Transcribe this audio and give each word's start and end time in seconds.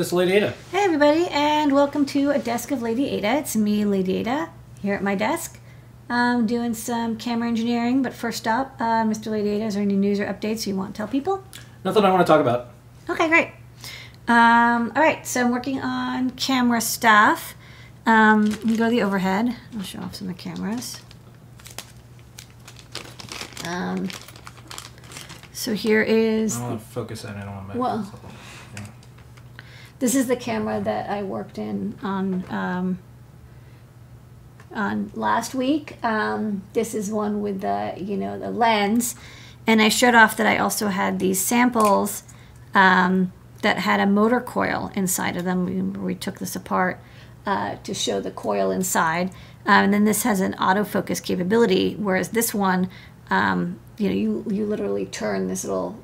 This 0.00 0.06
is 0.06 0.12
Lady 0.14 0.32
Ada. 0.32 0.54
Hey 0.72 0.84
everybody, 0.84 1.26
and 1.26 1.74
welcome 1.74 2.06
to 2.06 2.30
a 2.30 2.38
desk 2.38 2.70
of 2.70 2.80
Lady 2.80 3.10
Ada. 3.10 3.34
It's 3.34 3.54
me, 3.54 3.84
Lady 3.84 4.16
Ada, 4.16 4.48
here 4.80 4.94
at 4.94 5.02
my 5.02 5.14
desk. 5.14 5.60
I'm 6.08 6.46
doing 6.46 6.72
some 6.72 7.18
camera 7.18 7.48
engineering, 7.48 8.00
but 8.00 8.14
first 8.14 8.48
up, 8.48 8.76
uh, 8.80 9.04
Mr. 9.04 9.30
Lady 9.30 9.50
Ada, 9.50 9.66
is 9.66 9.74
there 9.74 9.82
any 9.82 9.96
news 9.96 10.18
or 10.18 10.24
updates 10.24 10.66
you 10.66 10.74
want 10.74 10.94
to 10.94 10.96
tell 10.96 11.06
people? 11.06 11.44
Nothing 11.84 12.06
I 12.06 12.10
want 12.10 12.26
to 12.26 12.32
talk 12.32 12.40
about. 12.40 12.70
Okay, 13.10 13.28
great. 13.28 13.48
Um, 14.26 14.90
all 14.96 15.02
right, 15.02 15.26
so 15.26 15.42
I'm 15.42 15.50
working 15.50 15.82
on 15.82 16.30
camera 16.30 16.80
stuff. 16.80 17.54
Um, 18.06 18.46
let 18.46 18.64
me 18.64 18.76
go 18.78 18.84
to 18.84 18.90
the 18.90 19.02
overhead. 19.02 19.54
I'll 19.76 19.82
show 19.82 20.00
off 20.00 20.14
some 20.14 20.30
of 20.30 20.34
the 20.34 20.42
cameras. 20.42 21.02
Um, 23.66 24.08
so 25.52 25.74
here 25.74 26.00
is 26.00 26.56
I 26.56 26.60
don't 26.60 26.68
want 26.70 26.80
to 26.80 26.86
focus 26.86 27.24
in. 27.24 27.34
I 27.34 27.44
don't 27.44 27.54
want 27.54 27.72
to. 27.72 27.78
Well- 27.78 28.14
This 30.00 30.14
is 30.14 30.28
the 30.28 30.36
camera 30.36 30.80
that 30.80 31.10
I 31.10 31.22
worked 31.22 31.58
in 31.58 31.94
on 32.02 32.44
um, 32.48 32.98
on 34.72 35.10
last 35.14 35.54
week. 35.54 36.02
Um, 36.02 36.62
this 36.72 36.94
is 36.94 37.12
one 37.12 37.42
with 37.42 37.60
the 37.60 37.92
you 37.98 38.16
know 38.16 38.38
the 38.38 38.50
lens, 38.50 39.14
and 39.66 39.82
I 39.82 39.90
showed 39.90 40.14
off 40.14 40.38
that 40.38 40.46
I 40.46 40.56
also 40.56 40.88
had 40.88 41.18
these 41.18 41.38
samples 41.38 42.22
um, 42.74 43.30
that 43.60 43.80
had 43.80 44.00
a 44.00 44.06
motor 44.06 44.40
coil 44.40 44.90
inside 44.94 45.36
of 45.36 45.44
them. 45.44 45.66
We, 45.66 45.82
we 45.82 46.14
took 46.14 46.38
this 46.38 46.56
apart 46.56 46.98
uh, 47.44 47.76
to 47.82 47.92
show 47.92 48.22
the 48.22 48.30
coil 48.30 48.70
inside, 48.70 49.28
um, 49.66 49.84
and 49.84 49.92
then 49.92 50.04
this 50.04 50.22
has 50.22 50.40
an 50.40 50.54
autofocus 50.54 51.22
capability, 51.22 51.94
whereas 51.96 52.30
this 52.30 52.54
one, 52.54 52.88
um, 53.28 53.78
you 53.98 54.08
know, 54.08 54.14
you 54.14 54.46
you 54.50 54.64
literally 54.64 55.04
turn 55.04 55.46
this 55.46 55.62
little 55.62 55.98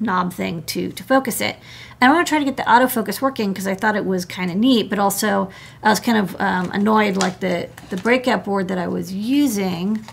knob 0.00 0.32
thing 0.32 0.62
to 0.62 0.90
to 0.92 1.02
focus 1.02 1.40
it. 1.40 1.56
And 2.00 2.10
I 2.10 2.14
want 2.14 2.26
to 2.26 2.30
try 2.30 2.38
to 2.38 2.44
get 2.44 2.56
the 2.56 2.62
autofocus 2.62 3.20
working 3.20 3.52
because 3.52 3.66
I 3.66 3.74
thought 3.74 3.96
it 3.96 4.04
was 4.04 4.24
kind 4.24 4.50
of 4.50 4.56
neat, 4.56 4.88
but 4.88 4.98
also 4.98 5.50
I 5.82 5.90
was 5.90 6.00
kind 6.00 6.18
of 6.18 6.40
um, 6.40 6.70
annoyed 6.72 7.16
like 7.16 7.40
the 7.40 7.68
the 7.90 7.96
breakout 7.96 8.44
board 8.44 8.68
that 8.68 8.78
I 8.78 8.86
was 8.88 9.12
using, 9.12 10.04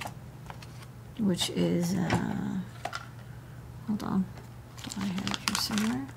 which 1.19 1.49
is 1.51 1.95
uh, 1.95 2.57
hold 3.87 4.03
on, 4.03 4.25
I 4.99 5.05
have 5.05 5.29
it 5.29 5.37
here 5.37 5.55
somewhere. 5.59 6.07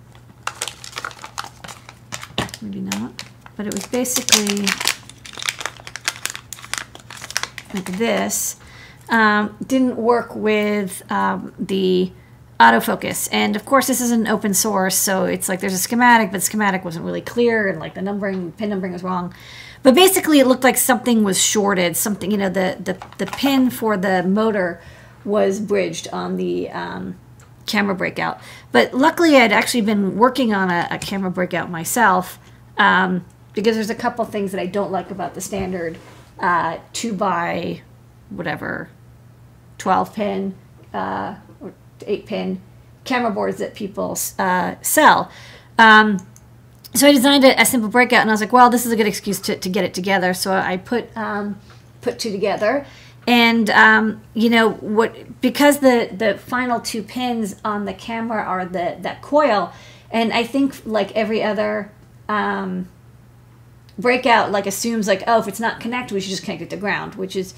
Maybe 2.60 2.80
not, 2.80 3.22
but 3.56 3.66
it 3.66 3.74
was 3.74 3.86
basically 3.86 4.66
like 7.74 7.98
this. 7.98 8.56
Um, 9.10 9.56
didn't 9.66 9.96
work 9.96 10.34
with 10.36 11.02
um, 11.10 11.54
the 11.58 12.12
autofocus. 12.60 13.28
And 13.30 13.56
of 13.56 13.64
course, 13.64 13.86
this 13.86 14.00
is 14.00 14.10
an 14.10 14.26
open 14.26 14.54
source, 14.54 14.96
so 14.96 15.24
it's 15.24 15.48
like 15.48 15.60
there's 15.60 15.74
a 15.74 15.78
schematic, 15.78 16.32
but 16.32 16.42
schematic 16.42 16.84
wasn't 16.84 17.04
really 17.04 17.20
clear, 17.20 17.68
and 17.68 17.78
like 17.78 17.94
the 17.94 18.02
numbering, 18.02 18.52
pin 18.52 18.70
numbering 18.70 18.92
was 18.92 19.02
wrong. 19.02 19.34
But 19.82 19.94
basically, 19.94 20.40
it 20.40 20.46
looked 20.46 20.64
like 20.64 20.76
something 20.76 21.22
was 21.22 21.42
shorted. 21.42 21.96
Something, 21.96 22.30
you 22.30 22.36
know, 22.36 22.48
the 22.48 22.76
the, 22.80 22.98
the 23.18 23.26
pin 23.26 23.70
for 23.70 23.96
the 23.96 24.22
motor 24.22 24.80
was 25.24 25.60
bridged 25.60 26.08
on 26.12 26.36
the 26.36 26.70
um, 26.70 27.16
camera 27.66 27.94
breakout. 27.94 28.40
But 28.72 28.92
luckily, 28.94 29.36
I'd 29.36 29.52
actually 29.52 29.82
been 29.82 30.16
working 30.16 30.52
on 30.52 30.70
a, 30.70 30.88
a 30.90 30.98
camera 30.98 31.30
breakout 31.30 31.70
myself 31.70 32.38
um, 32.76 33.24
because 33.52 33.76
there's 33.76 33.90
a 33.90 33.94
couple 33.94 34.24
things 34.24 34.50
that 34.52 34.60
I 34.60 34.66
don't 34.66 34.90
like 34.90 35.10
about 35.10 35.34
the 35.34 35.40
standard 35.40 35.98
uh, 36.40 36.78
two 36.92 37.12
by 37.12 37.82
whatever 38.30 38.88
12 39.78 40.14
pin 40.14 40.54
uh, 40.92 41.36
8 42.06 42.26
pin 42.26 42.60
camera 43.04 43.30
boards 43.30 43.58
that 43.58 43.74
people 43.74 44.16
uh, 44.38 44.74
sell. 44.82 45.30
Um, 45.78 46.18
so 46.94 47.06
I 47.06 47.12
designed 47.12 47.44
a, 47.44 47.60
a, 47.60 47.64
simple 47.64 47.88
breakout, 47.88 48.20
and 48.20 48.30
I 48.30 48.32
was 48.32 48.40
like, 48.40 48.52
"Well, 48.52 48.70
this 48.70 48.86
is 48.86 48.92
a 48.92 48.96
good 48.96 49.06
excuse 49.06 49.40
to, 49.40 49.56
to 49.56 49.68
get 49.68 49.84
it 49.84 49.94
together." 49.94 50.34
So 50.34 50.52
I 50.52 50.76
put 50.76 51.14
um, 51.16 51.58
put 52.00 52.18
two 52.18 52.32
together, 52.32 52.86
and 53.26 53.68
um, 53.70 54.22
you 54.34 54.50
know 54.50 54.70
what? 54.70 55.40
Because 55.40 55.78
the 55.78 56.10
the 56.12 56.38
final 56.38 56.80
two 56.80 57.02
pins 57.02 57.56
on 57.64 57.84
the 57.84 57.94
camera 57.94 58.42
are 58.42 58.64
the 58.64 58.96
that 59.00 59.22
coil, 59.22 59.72
and 60.10 60.32
I 60.32 60.44
think 60.44 60.82
like 60.86 61.14
every 61.14 61.42
other 61.42 61.92
um, 62.28 62.88
breakout, 63.98 64.50
like 64.50 64.66
assumes 64.66 65.06
like, 65.06 65.22
oh, 65.26 65.40
if 65.40 65.48
it's 65.48 65.60
not 65.60 65.80
connected, 65.80 66.14
we 66.14 66.20
should 66.20 66.30
just 66.30 66.42
connect 66.42 66.62
it 66.62 66.70
to 66.70 66.76
ground, 66.76 67.16
which 67.16 67.36
is 67.36 67.54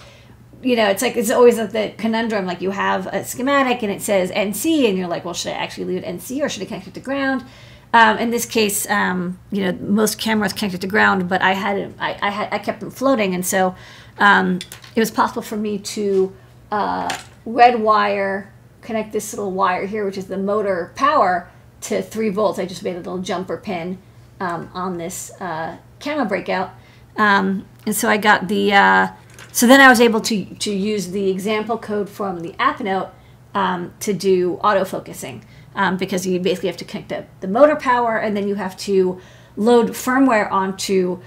you 0.62 0.76
know, 0.76 0.88
it's 0.88 1.02
like 1.02 1.16
it's 1.16 1.30
always 1.30 1.58
like 1.58 1.72
the 1.72 1.94
conundrum. 1.96 2.46
Like 2.46 2.60
you 2.60 2.70
have 2.70 3.06
a 3.06 3.24
schematic 3.24 3.82
and 3.82 3.90
it 3.90 4.02
says 4.02 4.30
NC, 4.30 4.88
and 4.88 4.98
you're 4.98 5.08
like, 5.08 5.24
well, 5.24 5.34
should 5.34 5.52
I 5.52 5.56
actually 5.56 5.84
leave 5.84 6.02
it 6.02 6.04
NC 6.04 6.42
or 6.42 6.48
should 6.48 6.62
I 6.62 6.66
connect 6.66 6.86
it 6.86 6.94
to 6.94 7.00
ground? 7.00 7.44
Um, 7.92 8.18
in 8.18 8.30
this 8.30 8.46
case, 8.46 8.88
um, 8.88 9.38
you 9.50 9.64
know, 9.64 9.72
most 9.72 10.18
cameras 10.18 10.52
connected 10.52 10.80
to 10.82 10.86
ground, 10.86 11.28
but 11.28 11.42
I 11.42 11.54
had 11.54 11.94
I, 11.98 12.18
I 12.22 12.30
had 12.30 12.48
I 12.52 12.58
kept 12.58 12.80
them 12.80 12.90
floating, 12.90 13.34
and 13.34 13.44
so 13.44 13.74
um, 14.18 14.60
it 14.94 15.00
was 15.00 15.10
possible 15.10 15.42
for 15.42 15.56
me 15.56 15.78
to 15.78 16.32
uh, 16.70 17.16
red 17.44 17.80
wire 17.80 18.52
connect 18.82 19.12
this 19.12 19.32
little 19.32 19.50
wire 19.50 19.86
here, 19.86 20.04
which 20.04 20.16
is 20.16 20.26
the 20.26 20.38
motor 20.38 20.92
power, 20.94 21.50
to 21.80 22.00
three 22.00 22.28
volts. 22.28 22.58
I 22.58 22.66
just 22.66 22.84
made 22.84 22.94
a 22.94 22.98
little 22.98 23.18
jumper 23.18 23.56
pin 23.56 23.98
um, 24.38 24.70
on 24.72 24.98
this 24.98 25.32
uh, 25.40 25.78
camera 25.98 26.26
breakout, 26.26 26.70
um, 27.16 27.66
and 27.86 27.96
so 27.96 28.08
I 28.08 28.18
got 28.18 28.46
the 28.46 28.72
uh, 28.72 29.08
so 29.52 29.66
then 29.66 29.80
I 29.80 29.88
was 29.88 30.00
able 30.00 30.20
to, 30.22 30.44
to 30.44 30.70
use 30.70 31.10
the 31.10 31.30
example 31.30 31.78
code 31.78 32.08
from 32.08 32.40
the 32.40 32.54
app 32.58 32.80
note 32.80 33.10
um, 33.54 33.92
to 34.00 34.12
do 34.12 34.58
autofocusing 34.62 35.42
um, 35.74 35.96
because 35.96 36.26
you 36.26 36.38
basically 36.40 36.68
have 36.68 36.76
to 36.78 36.84
connect 36.84 37.08
the, 37.08 37.26
the 37.40 37.48
motor 37.48 37.76
power 37.76 38.18
and 38.18 38.36
then 38.36 38.46
you 38.46 38.54
have 38.54 38.76
to 38.78 39.20
load 39.56 39.88
firmware 39.88 40.50
onto 40.50 41.20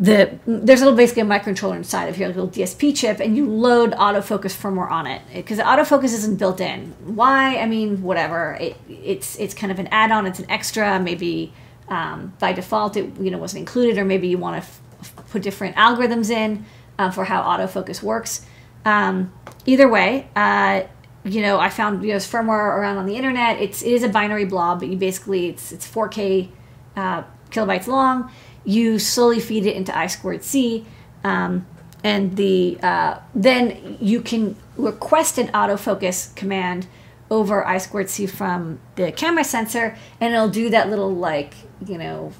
the 0.00 0.38
there's 0.44 0.80
a 0.80 0.84
little 0.84 0.96
basically 0.96 1.22
a 1.22 1.24
microcontroller 1.24 1.76
inside 1.76 2.08
of 2.08 2.16
here, 2.16 2.26
a 2.26 2.28
little 2.28 2.48
DSP 2.48 2.96
chip, 2.96 3.20
and 3.20 3.36
you 3.36 3.48
load 3.48 3.92
autofocus 3.92 4.52
firmware 4.52 4.90
on 4.90 5.06
it 5.06 5.22
because 5.32 5.58
autofocus 5.58 6.06
isn't 6.06 6.36
built 6.36 6.60
in. 6.60 6.92
Why? 7.04 7.58
I 7.58 7.66
mean, 7.66 8.02
whatever. 8.02 8.56
It, 8.60 8.76
it's 8.88 9.38
it's 9.38 9.54
kind 9.54 9.70
of 9.70 9.78
an 9.78 9.86
add-on. 9.92 10.26
It's 10.26 10.40
an 10.40 10.50
extra. 10.50 10.98
Maybe 10.98 11.52
um, 11.88 12.32
by 12.40 12.52
default 12.52 12.96
it 12.96 13.16
you 13.20 13.30
know 13.30 13.38
wasn't 13.38 13.60
included, 13.60 13.96
or 13.96 14.04
maybe 14.04 14.26
you 14.26 14.36
want 14.36 14.64
to 14.64 15.22
put 15.30 15.42
different 15.42 15.76
algorithms 15.76 16.28
in 16.28 16.64
uh, 16.98 17.10
for 17.10 17.24
how 17.24 17.42
autofocus 17.42 18.02
works. 18.02 18.46
Um, 18.84 19.32
either 19.66 19.88
way, 19.88 20.28
uh, 20.36 20.82
you 21.24 21.40
know, 21.40 21.58
I 21.58 21.70
found 21.70 22.02
you 22.04 22.12
know 22.12 22.18
firmware 22.18 22.76
around 22.76 22.98
on 22.98 23.06
the 23.06 23.16
internet. 23.16 23.60
It's 23.60 23.82
it 23.82 23.92
is 23.92 24.02
a 24.02 24.08
binary 24.08 24.44
blob, 24.44 24.80
but 24.80 24.88
you 24.88 24.96
basically 24.96 25.48
it's 25.48 25.72
it's 25.72 25.90
4K 25.90 26.50
uh, 26.96 27.22
kilobytes 27.50 27.86
long. 27.86 28.30
You 28.64 28.98
slowly 28.98 29.40
feed 29.40 29.66
it 29.66 29.74
into 29.74 29.96
I 29.96 30.06
squared 30.06 30.42
C, 30.42 30.84
um, 31.22 31.66
and 32.02 32.36
the 32.36 32.78
uh, 32.82 33.20
then 33.34 33.96
you 34.00 34.20
can 34.20 34.56
request 34.76 35.38
an 35.38 35.48
autofocus 35.48 36.34
command 36.34 36.86
over 37.30 37.66
I 37.66 37.78
squared 37.78 38.10
C 38.10 38.26
from 38.26 38.80
the 38.96 39.10
camera 39.10 39.44
sensor, 39.44 39.96
and 40.20 40.34
it'll 40.34 40.50
do 40.50 40.68
that 40.70 40.90
little 40.90 41.14
like 41.14 41.54
you 41.86 41.96
know 41.96 42.32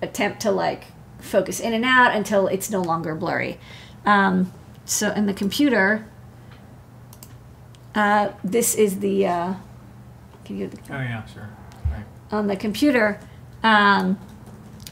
attempt 0.00 0.40
to 0.42 0.52
like 0.52 0.84
focus 1.18 1.58
in 1.58 1.72
and 1.72 1.84
out 1.84 2.14
until 2.14 2.46
it's 2.46 2.70
no 2.70 2.80
longer 2.80 3.16
blurry. 3.16 3.58
Um, 4.04 4.52
so 4.84 5.12
in 5.12 5.26
the 5.26 5.34
computer, 5.34 6.06
uh, 7.94 8.30
this 8.44 8.74
is 8.74 9.00
the. 9.00 9.26
Uh, 9.26 9.54
can 10.44 10.58
you 10.58 10.68
the, 10.68 10.78
oh 10.90 11.00
yeah, 11.00 11.26
sure. 11.26 11.48
Right. 11.90 12.04
On 12.32 12.46
the 12.46 12.56
computer, 12.56 13.20
um, 13.62 14.18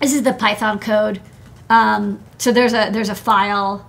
this 0.00 0.14
is 0.14 0.22
the 0.22 0.32
Python 0.32 0.78
code. 0.78 1.20
Um, 1.70 2.20
so 2.38 2.52
there's 2.52 2.74
a 2.74 2.90
there's 2.90 3.08
a 3.08 3.14
file 3.14 3.88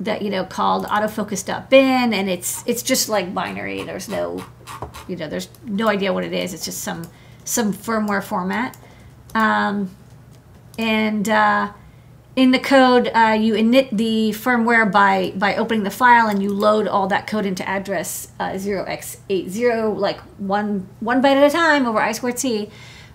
that 0.00 0.22
you 0.22 0.30
know 0.30 0.44
called 0.44 0.86
autofocus.bin, 0.86 2.12
and 2.12 2.28
it's 2.28 2.64
it's 2.66 2.82
just 2.82 3.08
like 3.08 3.32
binary. 3.34 3.82
There's 3.84 4.08
no, 4.08 4.44
you 5.06 5.16
know, 5.16 5.28
there's 5.28 5.48
no 5.64 5.88
idea 5.88 6.12
what 6.12 6.24
it 6.24 6.32
is. 6.32 6.54
It's 6.54 6.64
just 6.64 6.80
some 6.82 7.06
some 7.44 7.72
firmware 7.72 8.22
format, 8.22 8.76
um, 9.34 9.90
and 10.78 11.28
uh, 11.28 11.72
in 12.36 12.52
the 12.52 12.58
code, 12.58 13.10
uh, 13.14 13.36
you 13.38 13.54
init 13.54 13.90
the 13.90 14.30
firmware 14.30 14.90
by 14.90 15.32
by 15.36 15.56
opening 15.56 15.82
the 15.82 15.90
file, 15.90 16.28
and 16.28 16.42
you 16.42 16.52
load 16.52 16.86
all 16.86 17.06
that 17.08 17.26
code 17.26 17.44
into 17.44 17.68
address 17.68 18.28
uh, 18.38 18.50
0x80, 18.50 19.98
like 19.98 20.20
one 20.38 20.88
one 21.00 21.20
byte 21.22 21.36
at 21.36 21.44
a 21.44 21.50
time 21.50 21.86
over 21.86 21.98
I 21.98 22.12
squared 22.12 22.38
C. 22.38 22.70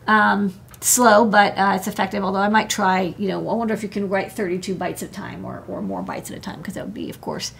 Um, 0.07 0.53
slow, 0.81 1.25
but 1.25 1.57
uh, 1.57 1.73
it's 1.75 1.87
effective. 1.87 2.23
Although 2.23 2.39
I 2.39 2.49
might 2.49 2.69
try, 2.69 3.15
you 3.17 3.27
know, 3.27 3.39
I 3.49 3.53
wonder 3.53 3.73
if 3.73 3.81
you 3.81 3.89
can 3.89 4.07
write 4.07 4.31
32 4.31 4.75
bytes 4.75 5.01
at 5.01 5.03
a 5.03 5.07
time 5.07 5.43
or, 5.43 5.63
or 5.67 5.81
more 5.81 6.03
bytes 6.03 6.29
at 6.29 6.37
a 6.37 6.39
time, 6.39 6.57
because 6.57 6.75
that 6.75 6.85
would 6.85 6.93
be, 6.93 7.09
of 7.09 7.21
course, 7.21 7.53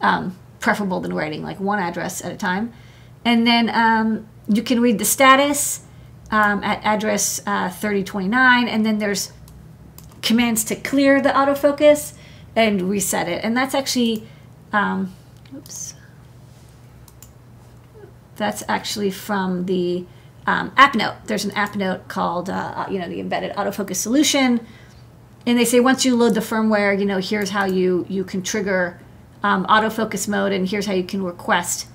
um, 0.00 0.38
preferable 0.60 1.00
than 1.00 1.12
writing 1.12 1.42
like 1.42 1.60
one 1.60 1.78
address 1.78 2.24
at 2.24 2.32
a 2.32 2.36
time. 2.36 2.72
And 3.24 3.46
then 3.46 3.68
um, 3.70 4.28
you 4.48 4.62
can 4.62 4.80
read 4.80 4.98
the 4.98 5.04
status 5.04 5.84
um, 6.30 6.62
at 6.64 6.82
address 6.84 7.40
uh, 7.46 7.68
3029, 7.68 8.68
and 8.68 8.86
then 8.86 8.98
there's 8.98 9.32
commands 10.22 10.64
to 10.64 10.76
clear 10.76 11.20
the 11.20 11.30
autofocus 11.30 12.14
and 12.56 12.82
reset 12.82 13.28
it. 13.28 13.44
And 13.44 13.56
that's 13.56 13.74
actually, 13.74 14.26
um, 14.72 15.14
oops, 15.54 15.94
that's 18.36 18.62
actually 18.68 19.10
from 19.10 19.66
the 19.66 20.06
um, 20.46 20.72
app 20.76 20.94
note. 20.94 21.14
There's 21.26 21.44
an 21.44 21.52
app 21.52 21.76
note 21.76 22.08
called, 22.08 22.50
uh, 22.50 22.86
you 22.90 22.98
know, 22.98 23.08
the 23.08 23.20
embedded 23.20 23.54
autofocus 23.56 23.96
solution. 23.96 24.66
And 25.46 25.58
they 25.58 25.64
say 25.64 25.80
once 25.80 26.04
you 26.04 26.16
load 26.16 26.34
the 26.34 26.40
firmware, 26.40 26.98
you 26.98 27.04
know, 27.04 27.18
here's 27.18 27.50
how 27.50 27.64
you, 27.64 28.06
you 28.08 28.24
can 28.24 28.42
trigger 28.42 29.00
um, 29.42 29.64
autofocus 29.66 30.28
mode 30.28 30.52
and 30.52 30.68
here's 30.68 30.86
how 30.86 30.92
you 30.92 31.04
can 31.04 31.22
request 31.22 31.86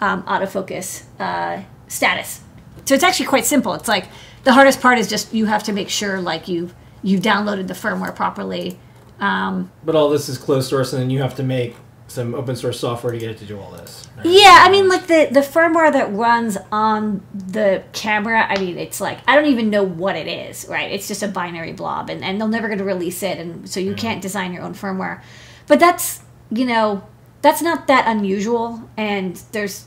um, 0.00 0.22
autofocus 0.24 1.04
uh, 1.18 1.62
status. 1.88 2.40
So 2.84 2.94
it's 2.94 3.04
actually 3.04 3.26
quite 3.26 3.46
simple. 3.46 3.74
It's 3.74 3.88
like 3.88 4.08
the 4.44 4.52
hardest 4.52 4.80
part 4.80 4.98
is 4.98 5.08
just 5.08 5.32
you 5.32 5.46
have 5.46 5.62
to 5.64 5.72
make 5.72 5.88
sure 5.88 6.20
like 6.20 6.48
you've, 6.48 6.74
you've 7.04 7.22
downloaded 7.22 7.68
the 7.68 7.74
firmware 7.74 8.14
properly. 8.16 8.78
Um, 9.20 9.70
but 9.84 9.94
all 9.94 10.10
this 10.10 10.28
is 10.28 10.38
closed 10.38 10.68
source 10.68 10.92
and 10.92 11.00
then 11.00 11.10
you 11.10 11.22
have 11.22 11.36
to 11.36 11.44
make 11.44 11.76
some 12.08 12.34
open 12.34 12.54
source 12.54 12.78
software 12.78 13.12
to 13.12 13.18
get 13.18 13.30
it 13.30 13.38
to 13.38 13.44
do 13.44 13.58
all 13.58 13.70
this. 13.72 14.08
Right? 14.16 14.26
Yeah, 14.26 14.58
I 14.60 14.70
mean, 14.70 14.88
like 14.88 15.06
the 15.06 15.28
the 15.30 15.40
firmware 15.40 15.92
that 15.92 16.12
runs 16.12 16.56
on 16.70 17.26
the 17.34 17.82
camera. 17.92 18.46
I 18.48 18.58
mean, 18.58 18.78
it's 18.78 19.00
like 19.00 19.18
I 19.26 19.36
don't 19.36 19.46
even 19.46 19.70
know 19.70 19.82
what 19.82 20.16
it 20.16 20.26
is. 20.26 20.66
Right? 20.68 20.90
It's 20.90 21.08
just 21.08 21.22
a 21.22 21.28
binary 21.28 21.72
blob, 21.72 22.10
and 22.10 22.24
and 22.24 22.40
they're 22.40 22.48
never 22.48 22.68
going 22.68 22.78
to 22.78 22.84
release 22.84 23.22
it, 23.22 23.38
and 23.38 23.68
so 23.68 23.80
you 23.80 23.90
yeah. 23.90 23.96
can't 23.96 24.22
design 24.22 24.52
your 24.52 24.62
own 24.62 24.74
firmware. 24.74 25.22
But 25.66 25.80
that's 25.80 26.22
you 26.50 26.64
know 26.64 27.06
that's 27.42 27.62
not 27.62 27.86
that 27.88 28.06
unusual, 28.06 28.88
and 28.96 29.36
there's 29.52 29.86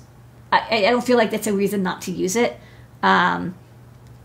I, 0.51 0.85
I 0.85 0.89
don't 0.89 1.05
feel 1.05 1.17
like 1.17 1.31
that's 1.31 1.47
a 1.47 1.53
reason 1.53 1.83
not 1.83 2.01
to 2.03 2.11
use 2.11 2.35
it. 2.35 2.59
Um, 3.03 3.55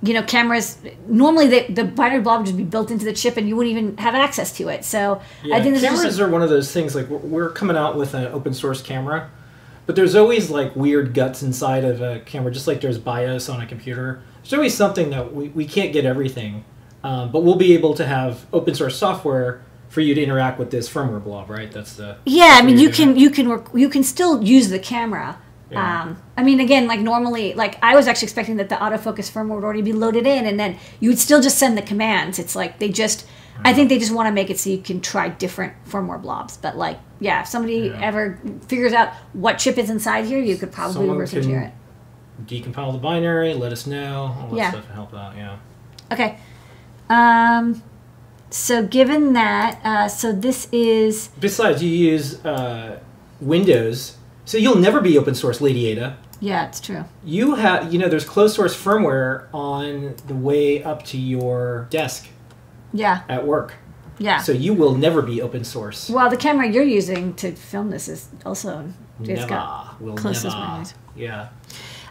you 0.03 0.15
know, 0.15 0.23
cameras 0.23 0.79
normally 1.07 1.47
they, 1.47 1.67
the 1.69 1.85
binary 1.85 2.23
blob 2.23 2.41
would 2.41 2.47
just 2.47 2.57
be 2.57 2.65
built 2.65 2.91
into 2.91 3.05
the 3.05 3.13
chip, 3.13 3.37
and 3.37 3.49
you 3.49 3.55
wouldn't 3.57 3.77
even 3.77 3.97
have 3.99 4.15
access 4.15 4.57
to 4.57 4.69
it. 4.69 4.85
So 4.85 5.23
yeah, 5.45 5.57
I 5.57 5.63
think 5.63 5.81
cameras 5.81 6.21
are 6.21 6.29
one 6.29 6.43
of 6.43 6.51
those 6.51 6.73
things. 6.73 6.95
Like 6.95 7.09
we're 7.09 7.51
coming 7.51 7.77
out 7.77 7.97
with 7.97 8.15
an 8.15 8.27
open 8.27 8.53
source 8.53 8.83
camera, 8.83 9.31
but 9.87 9.95
there's 9.95 10.17
always 10.17 10.51
like 10.51 10.75
weird 10.75 11.15
guts 11.15 11.43
inside 11.43 11.85
of 11.85 12.03
a 12.03 12.21
camera, 12.21 12.51
just 12.51 12.67
like 12.67 12.81
there's 12.81 12.99
BIOS 12.99 13.49
on 13.49 13.61
a 13.61 13.67
computer. 13.67 14.23
There's 14.43 14.55
always 14.55 14.75
something 14.75 15.11
that 15.11 15.33
we, 15.33 15.49
we 15.49 15.67
can't 15.67 15.93
get 15.93 16.05
everything, 16.05 16.65
um, 17.05 17.31
but 17.31 17.45
we'll 17.45 17.55
be 17.55 17.73
able 17.75 17.95
to 17.95 18.05
have 18.05 18.45
open 18.53 18.75
source 18.75 18.99
software 18.99 19.63
for 19.89 20.01
you 20.01 20.17
to 20.17 20.23
interact 20.23 20.59
with 20.59 20.73
this 20.73 20.89
firmware 20.89 21.23
blob, 21.23 21.49
right? 21.49 21.71
That's 21.71 21.95
the 21.95 22.17
yeah. 22.25 22.49
That's 22.49 22.63
I 22.63 22.67
mean, 22.67 22.79
you 22.79 22.91
can 22.91 23.17
you 23.17 23.31
can 23.31 23.49
work, 23.49 23.69
you 23.73 23.89
can 23.89 24.03
still 24.03 24.43
use 24.43 24.69
the 24.69 24.81
camera 24.81 25.39
yeah. 25.73 26.03
Um, 26.03 26.23
I 26.37 26.43
mean, 26.43 26.61
again, 26.61 26.87
like 26.87 27.01
normally, 27.01 27.55
like 27.55 27.83
I 27.83 27.95
was 27.95 28.07
actually 28.07 28.27
expecting 28.27 28.57
that 28.57 28.69
the 28.69 28.77
autofocus 28.77 29.31
firmware 29.31 29.57
would 29.57 29.65
already 29.65 29.83
be 29.83 29.93
loaded 29.93 30.27
in, 30.27 30.47
and 30.47 30.59
then 30.59 30.79
you 31.01 31.11
would 31.11 31.19
still 31.19 31.41
just 31.41 31.59
send 31.59 31.77
the 31.77 31.83
commands. 31.83 32.39
It's 32.39 32.55
like 32.55 32.79
they 32.79 32.89
just, 32.89 33.27
I 33.57 33.61
uh-huh. 33.61 33.75
think 33.75 33.89
they 33.89 33.99
just 33.99 34.15
want 34.15 34.27
to 34.27 34.33
make 34.33 34.51
it 34.51 34.59
so 34.59 34.71
you 34.71 34.79
can 34.79 35.01
try 35.01 35.29
different 35.29 35.73
firmware 35.89 36.21
blobs. 36.21 36.57
But 36.57 36.77
like, 36.77 36.99
yeah, 37.21 37.43
if 37.43 37.49
somebody 37.49 37.89
yeah. 37.89 38.01
ever 38.01 38.39
figures 38.67 38.93
out 38.93 39.13
what 39.33 39.59
chip 39.59 39.79
is 39.79 39.91
inside 39.91 40.27
here, 40.27 40.41
you 40.41 40.57
could 40.57 40.73
probably 40.73 40.95
Someone 40.95 41.17
reverse 41.17 41.35
engineer 41.35 41.61
it. 41.63 41.73
Decompile 42.47 42.93
the 42.93 42.99
binary, 42.99 43.55
let 43.55 43.73
us 43.73 43.87
know. 43.87 44.37
All 44.41 44.49
that 44.51 44.57
yeah. 44.57 44.71
stuff 44.71 44.89
help 44.91 45.15
out. 45.15 45.37
Yeah. 45.37 45.59
Okay. 46.11 46.39
Um, 47.09 47.83
so 48.51 48.87
given 48.87 49.33
that, 49.33 49.81
uh, 49.85 50.09
so 50.09 50.33
this 50.33 50.69
is. 50.73 51.29
Besides, 51.41 51.83
you 51.83 51.91
use 51.91 52.45
uh, 52.45 53.01
Windows 53.41 54.17
so 54.53 54.59
you'll 54.59 54.77
never 54.77 55.01
be 55.01 55.17
open 55.17 55.35
source, 55.35 55.63
Lady 55.63 55.87
Ada. 55.87 56.19
Yeah, 56.39 56.69
it's 56.69 56.79
true. 56.79 57.07
You 57.25 57.55
have, 57.55 57.91
you 57.91 57.99
know, 57.99 58.11
there's 58.11 58.27
closed 58.27 58.55
source 58.55 58.77
firmware 58.77 59.47
on 59.55 60.15
the 60.27 60.35
way 60.35 60.85
up 60.85 61.07
to 61.07 61.17
your 61.17 61.87
desk. 61.89 62.29
Yeah. 62.93 63.23
At 63.31 63.47
work. 63.47 63.73
Yeah. 64.19 64.43
So 64.43 64.53
you 64.53 64.75
will 64.75 64.95
never 64.95 65.23
be 65.23 65.41
open 65.41 65.65
source. 65.65 66.11
Well, 66.11 66.29
the 66.29 66.37
camera 66.37 66.69
you're 66.69 66.85
using 66.85 67.33
to 67.37 67.53
film 67.53 67.89
this 67.89 68.09
is 68.09 68.29
also 68.45 68.93
never. 69.19 69.49
got 69.49 69.99
will 70.03 70.17
closest 70.17 70.55
never. 70.55 70.93
Yeah. 71.17 71.49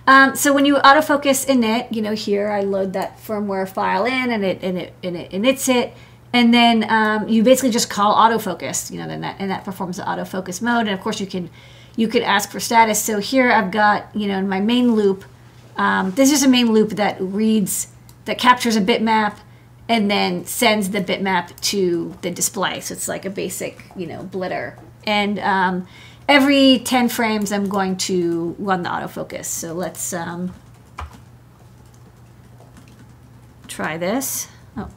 Um, 0.07 0.35
so 0.35 0.51
when 0.51 0.65
you 0.65 0.77
autofocus 0.77 1.45
init, 1.45 1.93
you 1.95 2.01
know, 2.01 2.15
here 2.15 2.49
I 2.49 2.61
load 2.61 2.93
that 2.93 3.19
firmware 3.19 3.69
file 3.69 4.05
in, 4.05 4.31
and 4.31 4.43
it 4.43 4.63
and 4.63 4.79
it 4.79 4.95
and 5.03 5.15
it 5.15 5.31
inits 5.31 5.69
it, 5.69 5.93
and 6.33 6.53
then 6.53 6.85
um, 6.89 7.27
you 7.27 7.43
basically 7.43 7.71
just 7.71 7.89
call 7.89 8.15
autofocus. 8.15 8.91
You 8.91 8.99
know, 8.99 9.07
then 9.07 9.21
that 9.21 9.37
and 9.39 9.51
that 9.51 9.63
performs 9.63 9.97
the 9.97 10.03
autofocus 10.03 10.61
mode, 10.61 10.87
and 10.87 10.91
of 10.91 11.01
course 11.01 11.19
you 11.19 11.27
can 11.27 11.49
you 11.95 12.07
could 12.07 12.23
ask 12.23 12.49
for 12.51 12.59
status. 12.59 13.01
So 13.01 13.19
here 13.19 13.51
I've 13.51 13.71
got, 13.71 14.15
you 14.15 14.27
know, 14.27 14.37
in 14.37 14.47
my 14.47 14.59
main 14.59 14.93
loop, 14.93 15.25
um, 15.77 16.11
this 16.11 16.31
is 16.31 16.43
a 16.43 16.47
main 16.47 16.71
loop 16.71 16.91
that 16.91 17.17
reads, 17.19 17.87
that 18.25 18.37
captures 18.37 18.75
a 18.75 18.81
bitmap 18.81 19.37
and 19.89 20.09
then 20.09 20.45
sends 20.45 20.91
the 20.91 21.01
bitmap 21.01 21.59
to 21.61 22.15
the 22.21 22.31
display. 22.31 22.79
So 22.79 22.93
it's 22.93 23.07
like 23.07 23.25
a 23.25 23.29
basic, 23.29 23.83
you 23.95 24.07
know, 24.07 24.23
blitter. 24.23 24.79
And 25.05 25.39
um, 25.39 25.87
every 26.29 26.79
10 26.79 27.09
frames, 27.09 27.51
I'm 27.51 27.67
going 27.67 27.97
to 27.97 28.55
run 28.57 28.83
the 28.83 28.89
autofocus. 28.89 29.45
So 29.45 29.73
let's 29.73 30.13
um, 30.13 30.53
try 33.67 33.97
this. 33.97 34.47
Oh. 34.77 34.87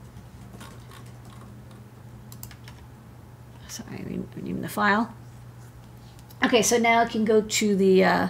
Sorry, 3.74 4.20
rename 4.36 4.62
the 4.62 4.68
file. 4.68 5.12
Okay, 6.44 6.62
so 6.62 6.78
now 6.78 7.00
I 7.00 7.06
can 7.06 7.24
go 7.24 7.40
to 7.40 7.74
the 7.74 8.04
uh, 8.04 8.28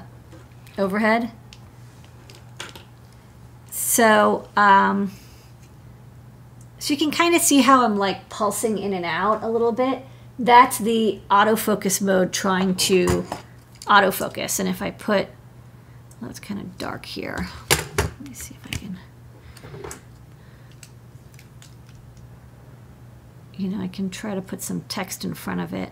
overhead. 0.78 1.32
So, 3.70 4.48
um, 4.56 5.12
so 6.78 6.94
you 6.94 6.98
can 6.98 7.10
kind 7.10 7.34
of 7.34 7.42
see 7.42 7.60
how 7.60 7.84
I'm 7.84 7.98
like 7.98 8.30
pulsing 8.30 8.78
in 8.78 8.94
and 8.94 9.04
out 9.04 9.42
a 9.42 9.48
little 9.50 9.72
bit. 9.72 10.06
That's 10.38 10.78
the 10.78 11.20
autofocus 11.30 12.00
mode 12.00 12.32
trying 12.32 12.74
to 12.76 13.26
autofocus. 13.82 14.58
And 14.58 14.66
if 14.66 14.80
I 14.80 14.92
put, 14.92 15.28
well, 16.22 16.30
it's 16.30 16.40
kind 16.40 16.58
of 16.58 16.78
dark 16.78 17.04
here. 17.04 17.50
Let 17.98 18.20
me 18.22 18.32
see 18.32 18.54
if 18.54 18.66
I 18.66 18.76
can, 18.78 18.98
you 23.56 23.68
know, 23.68 23.82
I 23.82 23.88
can 23.88 24.10
try 24.10 24.34
to 24.34 24.42
put 24.42 24.62
some 24.62 24.82
text 24.82 25.24
in 25.24 25.34
front 25.34 25.60
of 25.60 25.72
it 25.72 25.90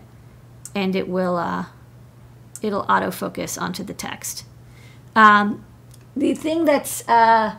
and 0.75 0.95
it 0.95 1.07
will, 1.07 1.37
uh, 1.37 1.65
it'll 2.61 2.85
autofocus 2.85 3.61
onto 3.61 3.83
the 3.83 3.93
text. 3.93 4.45
Um, 5.15 5.65
the 6.15 6.33
thing 6.33 6.65
that's, 6.65 7.07
uh, 7.07 7.55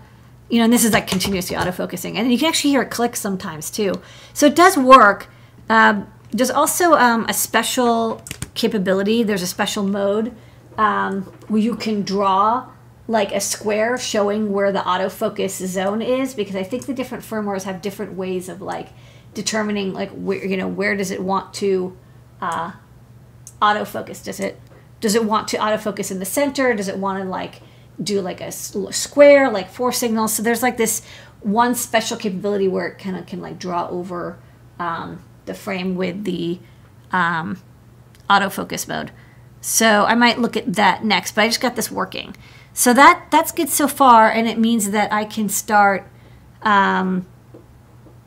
you 0.49 0.59
know, 0.59 0.65
and 0.65 0.73
this 0.73 0.85
is 0.85 0.93
like 0.93 1.07
continuously 1.07 1.57
autofocusing, 1.57 2.17
and 2.17 2.31
you 2.31 2.39
can 2.39 2.49
actually 2.49 2.71
hear 2.71 2.83
it 2.83 2.91
click 2.91 3.17
sometimes 3.17 3.71
too. 3.71 3.95
So 4.33 4.47
it 4.47 4.55
does 4.55 4.77
work. 4.77 5.29
Um, 5.69 6.07
there's 6.31 6.51
also 6.51 6.93
um, 6.93 7.27
a 7.29 7.35
special 7.35 8.23
capability. 8.55 9.23
There's 9.23 9.43
a 9.43 9.47
special 9.47 9.85
mode 9.85 10.35
um, 10.77 11.23
where 11.49 11.61
you 11.61 11.77
can 11.77 12.03
draw 12.03 12.69
like 13.07 13.33
a 13.33 13.41
square 13.41 13.99
showing 13.99 14.53
where 14.53 14.73
the 14.73 14.81
autofocus 14.81 15.65
zone 15.67 16.01
is 16.01 16.35
because 16.35 16.57
I 16.57 16.63
think 16.63 16.87
the 16.87 16.95
different 16.95 17.23
firmwares 17.23 17.65
have 17.65 17.83
different 17.83 18.15
ways 18.15 18.49
of 18.49 18.63
like 18.63 18.89
determining 19.35 19.93
like 19.93 20.11
where 20.11 20.45
you 20.45 20.57
know 20.57 20.69
where 20.69 20.97
does 20.97 21.11
it 21.11 21.23
want 21.23 21.53
to 21.55 21.97
uh, 22.41 22.73
autofocus. 23.61 24.25
Does 24.25 24.41
it 24.41 24.61
does 25.01 25.15
it 25.15 25.25
want 25.25 25.49
to 25.49 25.59
autofocus 25.59 26.11
in 26.11 26.19
the 26.19 26.25
center? 26.25 26.75
Does 26.75 26.89
it 26.89 26.99
want 26.99 27.23
to 27.23 27.29
like 27.29 27.61
do 28.03 28.21
like 28.21 28.41
a 28.41 28.51
square, 28.53 29.51
like 29.51 29.71
four 29.71 29.93
signals? 29.93 30.35
So 30.35 30.43
there's 30.43 30.63
like 30.63 30.77
this 30.77 31.03
one 31.41 31.75
special 31.75 32.17
capability 32.17 32.69
where 32.69 32.89
it 32.89 32.99
kind 32.99 33.17
of 33.17 33.27
can 33.27 33.41
like 33.41 33.59
draw 33.59 33.89
over 33.89 34.39
um, 34.79 35.23
the 35.45 35.55
frame 35.55 35.95
with 35.95 36.25
the 36.25 36.59
um, 37.13 37.59
autofocus 38.31 38.89
mode. 38.89 39.11
So 39.61 40.05
I 40.05 40.15
might 40.15 40.39
look 40.39 40.57
at 40.57 40.75
that 40.75 41.05
next, 41.05 41.35
but 41.35 41.43
I 41.43 41.49
just 41.49 41.61
got 41.61 41.77
this 41.77 41.91
working. 41.91 42.37
So 42.73 42.93
that 42.93 43.27
that's 43.31 43.53
good 43.53 43.69
so 43.69 43.87
far, 43.87 44.31
and 44.31 44.49
it 44.49 44.59
means 44.59 44.91
that 44.91 45.13
I 45.13 45.25
can 45.25 45.49
start, 45.49 46.07
um, 46.63 47.25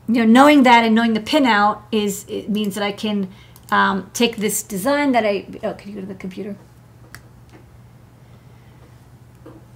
you 0.08 0.14
know, 0.14 0.24
knowing 0.24 0.62
that 0.62 0.84
and 0.84 0.94
knowing 0.94 1.14
the 1.14 1.20
pinout 1.20 1.82
is 1.92 2.24
it 2.28 2.48
means 2.48 2.74
that 2.74 2.82
I 2.82 2.92
can 2.92 3.30
um, 3.70 4.10
take 4.14 4.36
this 4.36 4.62
design 4.62 5.12
that 5.12 5.24
I. 5.24 5.46
Oh, 5.62 5.74
can 5.74 5.90
you 5.90 5.96
go 5.96 6.00
to 6.00 6.06
the 6.06 6.14
computer? 6.14 6.56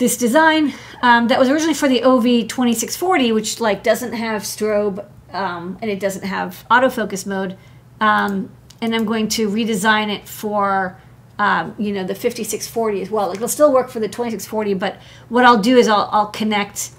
this 0.03 0.17
design 0.17 0.75
um, 1.03 1.29
that 1.29 1.39
was 1.39 1.49
originally 1.49 1.75
for 1.75 1.87
the 1.89 2.01
OV2640, 2.01 3.33
which 3.33 3.61
like 3.61 3.85
doesn't 3.85 4.15
have 4.15 4.43
strobe 4.43 5.07
um, 5.31 5.79
and 5.81 5.89
it 5.89 6.01
doesn't 6.01 6.25
have 6.25 6.65
autofocus 6.69 7.25
mode. 7.25 7.57
Um, 8.01 8.51
and 8.81 8.97
I'm 8.97 9.05
going 9.05 9.29
to 9.29 9.49
redesign 9.49 10.13
it 10.13 10.29
for 10.29 10.99
um, 11.39 11.77
you 11.79 11.93
know 11.93 12.03
the 12.03 12.15
5640 12.15 13.01
as 13.01 13.11
well. 13.11 13.29
Like 13.29 13.37
it'll 13.37 13.47
still 13.47 13.73
work 13.73 13.91
for 13.91 14.01
the 14.01 14.09
2640, 14.09 14.75
but 14.75 14.97
what 15.29 15.45
I'll 15.45 15.63
do 15.63 15.77
is 15.77 15.87
I'll, 15.87 16.09
I'll 16.11 16.27
connect 16.27 16.91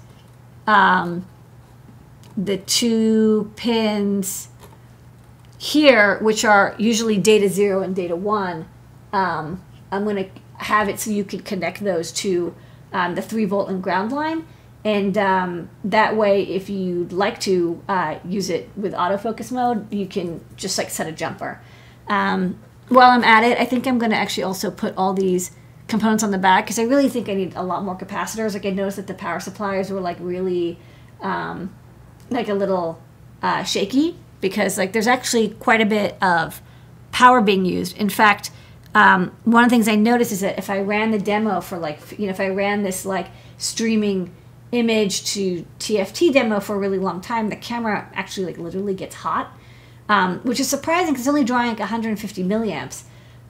um, 0.66 1.26
the 2.36 2.58
two 2.58 3.52
pins 3.56 4.48
here, 5.58 6.18
which 6.20 6.44
are 6.44 6.74
usually 6.78 7.18
data 7.18 7.48
zero 7.48 7.82
and 7.82 7.94
data 7.94 8.16
one. 8.16 8.68
Um, 9.12 9.62
I'm 9.90 10.04
going 10.04 10.16
to 10.16 10.30
have 10.56 10.88
it 10.88 10.98
so 10.98 11.10
you 11.10 11.24
can 11.24 11.40
connect 11.40 11.82
those 11.82 12.12
to 12.12 12.54
um, 12.92 13.14
the 13.14 13.22
three 13.22 13.44
volt 13.44 13.68
and 13.68 13.82
ground 13.82 14.12
line. 14.12 14.46
And 14.84 15.16
um, 15.16 15.70
that 15.82 16.16
way, 16.16 16.42
if 16.42 16.68
you'd 16.68 17.12
like 17.12 17.40
to 17.40 17.82
uh, 17.88 18.18
use 18.24 18.50
it 18.50 18.68
with 18.76 18.92
autofocus 18.92 19.50
mode, 19.50 19.90
you 19.92 20.06
can 20.06 20.44
just 20.56 20.76
like 20.76 20.90
set 20.90 21.06
a 21.06 21.12
jumper. 21.12 21.60
Um, 22.08 22.58
while 22.88 23.10
I'm 23.10 23.24
at 23.24 23.44
it, 23.44 23.58
I 23.58 23.64
think 23.64 23.86
I'm 23.86 23.98
going 23.98 24.10
to 24.10 24.16
actually 24.16 24.42
also 24.42 24.70
put 24.70 24.94
all 24.96 25.14
these 25.14 25.52
components 25.88 26.22
on 26.22 26.30
the 26.30 26.38
back 26.38 26.64
because 26.64 26.78
I 26.78 26.82
really 26.82 27.08
think 27.08 27.28
I 27.28 27.34
need 27.34 27.54
a 27.56 27.62
lot 27.62 27.82
more 27.82 27.96
capacitors. 27.96 28.52
Like 28.52 28.66
I 28.66 28.70
noticed 28.70 28.98
that 28.98 29.06
the 29.06 29.14
power 29.14 29.40
supplies 29.40 29.90
were 29.90 30.00
like 30.00 30.18
really 30.20 30.78
um, 31.22 31.74
like 32.30 32.48
a 32.48 32.54
little 32.54 33.00
uh, 33.42 33.62
shaky 33.62 34.16
because 34.40 34.76
like 34.78 34.92
there's 34.92 35.06
actually 35.06 35.50
quite 35.50 35.80
a 35.80 35.86
bit 35.86 36.16
of 36.22 36.60
power 37.12 37.40
being 37.40 37.64
used. 37.64 37.96
In 37.96 38.08
fact, 38.08 38.50
um, 38.94 39.34
one 39.44 39.64
of 39.64 39.70
the 39.70 39.74
things 39.74 39.88
I 39.88 39.96
noticed 39.96 40.32
is 40.32 40.40
that 40.40 40.58
if 40.58 40.70
I 40.70 40.80
ran 40.80 41.10
the 41.10 41.18
demo 41.18 41.60
for 41.60 41.78
like 41.78 42.18
you 42.18 42.26
know 42.26 42.30
if 42.30 42.40
I 42.40 42.48
ran 42.48 42.82
this 42.82 43.04
like 43.04 43.28
streaming 43.58 44.34
image 44.72 45.24
to 45.32 45.64
TFT 45.78 46.32
demo 46.32 46.60
for 46.60 46.76
a 46.76 46.78
really 46.78 46.98
long 46.98 47.20
time, 47.20 47.48
the 47.48 47.56
camera 47.56 48.10
actually 48.14 48.46
like 48.46 48.58
literally 48.58 48.94
gets 48.94 49.16
hot, 49.16 49.56
um, 50.08 50.40
which 50.40 50.60
is 50.60 50.68
surprising 50.68 51.12
because 51.12 51.22
it's 51.22 51.28
only 51.28 51.44
drawing 51.44 51.68
like 51.68 51.78
150 51.78 52.44
milliamps. 52.44 53.04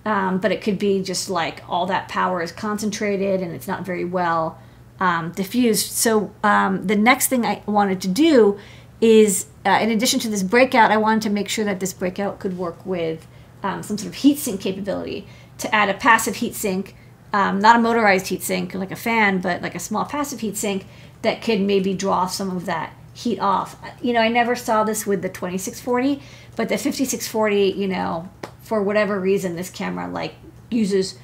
Um, 0.06 0.38
but 0.38 0.52
it 0.52 0.60
could 0.60 0.78
be 0.78 1.02
just 1.02 1.30
like 1.30 1.62
all 1.66 1.86
that 1.86 2.08
power 2.08 2.42
is 2.42 2.52
concentrated 2.52 3.40
and 3.40 3.52
it's 3.52 3.66
not 3.66 3.86
very 3.86 4.04
well 4.04 4.58
um, 5.04 5.32
diffused. 5.32 5.92
So 5.92 6.32
um, 6.42 6.86
the 6.86 6.96
next 6.96 7.28
thing 7.28 7.44
I 7.44 7.62
wanted 7.66 8.00
to 8.02 8.08
do 8.08 8.58
is, 9.02 9.46
uh, 9.66 9.78
in 9.82 9.90
addition 9.90 10.18
to 10.20 10.30
this 10.30 10.42
breakout, 10.42 10.90
I 10.90 10.96
wanted 10.96 11.20
to 11.24 11.30
make 11.30 11.50
sure 11.50 11.64
that 11.66 11.78
this 11.78 11.92
breakout 11.92 12.38
could 12.38 12.56
work 12.56 12.86
with 12.86 13.26
um, 13.62 13.82
some 13.82 13.98
sort 13.98 14.08
of 14.08 14.14
heat 14.14 14.38
sink 14.38 14.62
capability 14.62 15.26
to 15.58 15.72
add 15.74 15.90
a 15.90 15.94
passive 15.94 16.36
heatsink, 16.36 16.94
um, 17.34 17.58
not 17.58 17.76
a 17.76 17.78
motorized 17.80 18.28
heat 18.28 18.42
sink 18.42 18.72
like 18.72 18.90
a 18.90 18.96
fan, 18.96 19.42
but 19.42 19.60
like 19.60 19.74
a 19.74 19.78
small 19.78 20.06
passive 20.06 20.40
heat 20.40 20.56
sink 20.56 20.86
that 21.20 21.42
could 21.42 21.60
maybe 21.60 21.92
draw 21.92 22.26
some 22.26 22.56
of 22.56 22.64
that 22.64 22.94
heat 23.12 23.38
off. 23.38 23.76
You 24.00 24.14
know, 24.14 24.20
I 24.20 24.28
never 24.28 24.56
saw 24.56 24.84
this 24.84 25.06
with 25.06 25.20
the 25.20 25.28
2640, 25.28 26.22
but 26.56 26.70
the 26.70 26.78
5640, 26.78 27.78
you 27.78 27.88
know, 27.88 28.30
for 28.62 28.82
whatever 28.82 29.20
reason, 29.20 29.54
this 29.54 29.68
camera 29.68 30.08
like 30.08 30.34
uses 30.70 31.18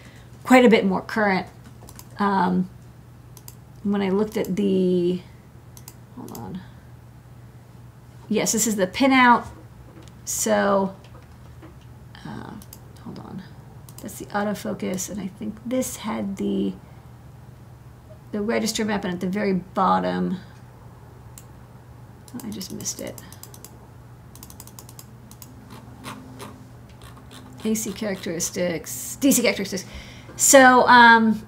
quite 0.44 0.66
a 0.66 0.68
bit 0.68 0.84
more 0.84 1.00
current. 1.00 1.46
Um, 2.18 2.68
when 3.82 4.02
I 4.02 4.10
looked 4.10 4.36
at 4.36 4.56
the, 4.56 5.20
hold 6.16 6.36
on. 6.38 6.60
Yes, 8.28 8.52
this 8.52 8.66
is 8.66 8.76
the 8.76 8.86
pinout. 8.86 9.46
So, 10.24 10.94
uh, 12.24 12.52
hold 13.02 13.18
on. 13.18 13.42
That's 14.00 14.18
the 14.18 14.26
autofocus, 14.26 15.10
and 15.10 15.20
I 15.20 15.26
think 15.26 15.56
this 15.66 15.96
had 15.96 16.36
the 16.36 16.72
the 18.32 18.40
register 18.40 18.84
map, 18.84 19.04
and 19.04 19.12
at 19.12 19.20
the 19.20 19.26
very 19.26 19.54
bottom, 19.54 20.36
I 22.44 22.50
just 22.50 22.72
missed 22.72 23.00
it. 23.00 23.20
AC 27.64 27.92
characteristics, 27.92 29.18
DC 29.20 29.42
characteristics. 29.42 29.84
So, 30.36 30.86
um, 30.86 31.46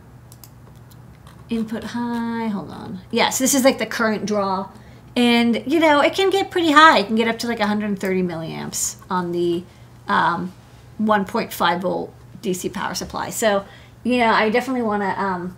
input 1.53 1.85
high, 1.85 2.49
hold 2.49 2.71
on. 2.71 3.01
Yes, 3.11 3.39
this 3.39 3.55
is 3.55 3.65
like 3.65 3.79
the 3.79 3.87
current 3.87 4.27
draw. 4.27 4.71
And, 5.15 5.63
you 5.67 5.79
know, 5.79 6.01
it 6.01 6.15
can 6.15 6.31
get 6.31 6.51
pretty 6.51 6.73
high. 6.73 6.99
It 7.01 7.07
can 7.07 7.17
get 7.17 7.29
up 7.29 7.39
to 7.41 7.47
like 7.47 7.59
130 7.59 8.23
milliamps 8.23 8.97
on 9.11 9.33
the 9.33 9.63
um, 10.09 10.53
1.5 11.01 11.81
volt 11.81 12.15
DC 12.41 12.73
power 12.73 12.95
supply. 12.95 13.31
So, 13.31 13.65
you 14.05 14.19
know, 14.19 14.33
I 14.33 14.49
definitely 14.51 14.83
want 14.83 15.03
to 15.03 15.23
um, 15.23 15.57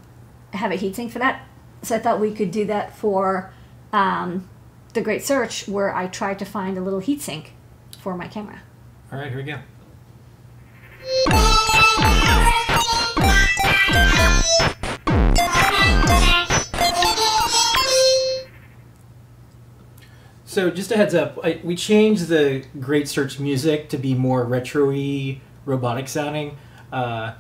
have 0.53 0.73
a 0.73 0.77
heatsink 0.77 1.11
for 1.11 1.21
that. 1.21 1.47
So 1.83 1.97
I 1.97 1.99
thought 1.99 2.21
we 2.21 2.33
could 2.33 2.51
do 2.51 2.65
that 2.67 2.97
for 2.97 3.53
um, 3.93 4.49
the 4.95 5.03
Great 5.03 5.23
Search, 5.23 5.69
where 5.69 5.95
I 5.95 6.07
tried 6.07 6.39
to 6.41 6.45
find 6.45 6.77
a 6.77 6.81
little 6.81 7.01
heatsink 7.01 7.49
for 8.01 8.17
my 8.17 8.27
camera. 8.27 8.63
All 9.13 9.19
right, 9.19 9.29
here 9.29 9.39
we 9.39 9.45
go. 9.45 9.59
So 20.54 20.70
just 20.70 20.92
a 20.92 20.96
heads 20.96 21.16
up, 21.16 21.40
I, 21.42 21.58
we 21.64 21.75
changed 21.75 22.28
the 22.28 22.64
Great 22.78 23.08
Search 23.08 23.40
music 23.40 23.88
to 23.88 23.99
be 23.99 24.14
more 24.14 24.44
retro-y, 24.44 25.40
robotic 25.64 26.06
sounding. 26.06 26.56
Uh, 26.92 27.34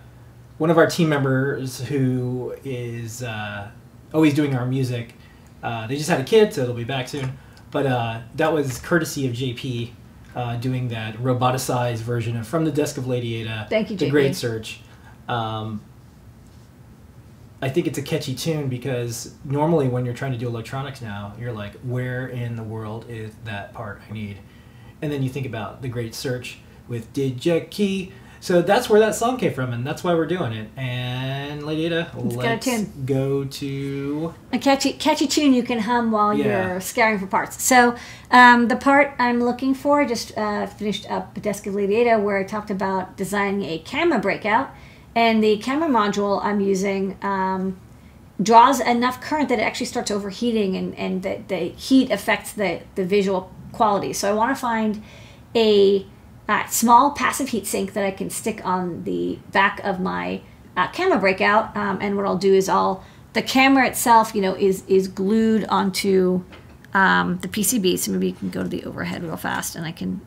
one 0.58 0.68
of 0.68 0.78
our 0.78 0.88
team 0.88 1.10
members 1.10 1.80
who 1.82 2.56
is 2.64 3.22
uh, 3.22 3.70
always 4.12 4.34
doing 4.34 4.56
our 4.56 4.66
music, 4.66 5.14
uh, 5.62 5.86
they 5.86 5.94
just 5.96 6.10
had 6.10 6.20
a 6.20 6.24
kid, 6.24 6.52
so 6.52 6.62
it'll 6.62 6.74
be 6.74 6.82
back 6.82 7.06
soon. 7.06 7.38
But 7.70 7.86
uh, 7.86 8.22
that 8.34 8.52
was 8.52 8.80
courtesy 8.80 9.28
of 9.28 9.32
JP 9.34 9.90
uh, 10.34 10.56
doing 10.56 10.88
that 10.88 11.14
roboticized 11.18 11.98
version 11.98 12.36
of 12.36 12.48
From 12.48 12.64
the 12.64 12.72
Desk 12.72 12.98
of 12.98 13.06
Lady 13.06 13.36
Ada. 13.42 13.68
Thank 13.70 13.90
you, 13.90 13.96
JP. 13.96 14.00
The 14.00 14.10
Great 14.10 14.34
Search. 14.34 14.80
Um, 15.28 15.80
I 17.64 17.70
think 17.70 17.86
it's 17.86 17.96
a 17.96 18.02
catchy 18.02 18.34
tune 18.34 18.68
because 18.68 19.34
normally 19.42 19.88
when 19.88 20.04
you're 20.04 20.12
trying 20.14 20.32
to 20.32 20.38
do 20.38 20.46
electronics 20.46 21.00
now, 21.00 21.32
you're 21.40 21.50
like, 21.50 21.72
where 21.80 22.26
in 22.26 22.56
the 22.56 22.62
world 22.62 23.06
is 23.08 23.32
that 23.44 23.72
part 23.72 24.02
I 24.06 24.12
need? 24.12 24.36
And 25.00 25.10
then 25.10 25.22
you 25.22 25.30
think 25.30 25.46
about 25.46 25.80
the 25.80 25.88
Great 25.88 26.14
Search 26.14 26.58
with 26.88 27.10
Did 27.14 27.44
Ya 27.46 27.60
Key. 27.70 28.12
So 28.40 28.60
that's 28.60 28.90
where 28.90 29.00
that 29.00 29.14
song 29.14 29.38
came 29.38 29.54
from, 29.54 29.72
and 29.72 29.86
that's 29.86 30.04
why 30.04 30.12
we're 30.12 30.26
doing 30.26 30.52
it. 30.52 30.68
And 30.76 31.64
Lady 31.64 31.86
Ada, 31.86 32.10
let's 32.14 32.82
go 33.06 33.44
to. 33.44 34.34
a 34.52 34.58
catchy 34.58 34.92
catchy 34.92 35.26
tune 35.26 35.54
you 35.54 35.62
can 35.62 35.78
hum 35.78 36.12
while 36.12 36.34
Yeah. 36.34 36.72
you're 36.72 36.80
scouring 36.82 37.18
for 37.18 37.26
parts. 37.26 37.62
So 37.64 37.96
um, 38.30 38.68
the 38.68 38.76
part 38.76 39.14
I'm 39.18 39.42
looking 39.42 39.72
for, 39.72 40.04
just 40.04 40.36
uh, 40.36 40.66
finished 40.66 41.10
up 41.10 41.40
Desk 41.40 41.66
of 41.66 41.74
Lady 41.74 41.94
Ada 41.96 42.18
where 42.18 42.36
I 42.36 42.44
talked 42.44 42.70
about 42.70 43.16
designing 43.16 43.62
a 43.64 43.78
camera 43.78 44.18
breakout, 44.18 44.68
and 45.14 45.42
the 45.42 45.56
camera 45.58 45.88
module 45.88 46.44
I'm 46.44 46.60
using 46.60 47.16
um, 47.22 47.80
draws 48.42 48.80
enough 48.80 49.20
current 49.20 49.48
that 49.48 49.58
it 49.58 49.62
actually 49.62 49.86
starts 49.86 50.10
overheating, 50.10 50.76
and 50.76 50.94
and 50.96 51.22
the, 51.22 51.40
the 51.48 51.68
heat 51.70 52.10
affects 52.10 52.52
the 52.52 52.80
the 52.94 53.04
visual 53.04 53.52
quality. 53.72 54.12
So 54.12 54.30
I 54.30 54.32
want 54.32 54.54
to 54.54 54.60
find 54.60 55.02
a 55.54 56.06
uh, 56.48 56.66
small 56.66 57.12
passive 57.12 57.50
heat 57.50 57.66
sink 57.66 57.92
that 57.94 58.04
I 58.04 58.10
can 58.10 58.30
stick 58.30 58.64
on 58.64 59.04
the 59.04 59.38
back 59.52 59.80
of 59.84 60.00
my 60.00 60.42
uh, 60.76 60.88
camera 60.88 61.18
breakout. 61.18 61.76
Um, 61.76 61.98
and 62.00 62.16
what 62.16 62.26
I'll 62.26 62.36
do 62.36 62.54
is 62.54 62.68
I'll 62.68 63.04
the 63.32 63.42
camera 63.42 63.86
itself, 63.86 64.34
you 64.34 64.42
know, 64.42 64.54
is 64.54 64.84
is 64.86 65.08
glued 65.08 65.64
onto 65.66 66.44
um, 66.92 67.38
the 67.38 67.48
PCB. 67.48 67.98
So 67.98 68.12
maybe 68.12 68.28
you 68.28 68.32
can 68.32 68.50
go 68.50 68.62
to 68.62 68.68
the 68.68 68.84
overhead 68.84 69.22
real 69.22 69.36
fast, 69.36 69.76
and 69.76 69.86
I 69.86 69.92
can 69.92 70.20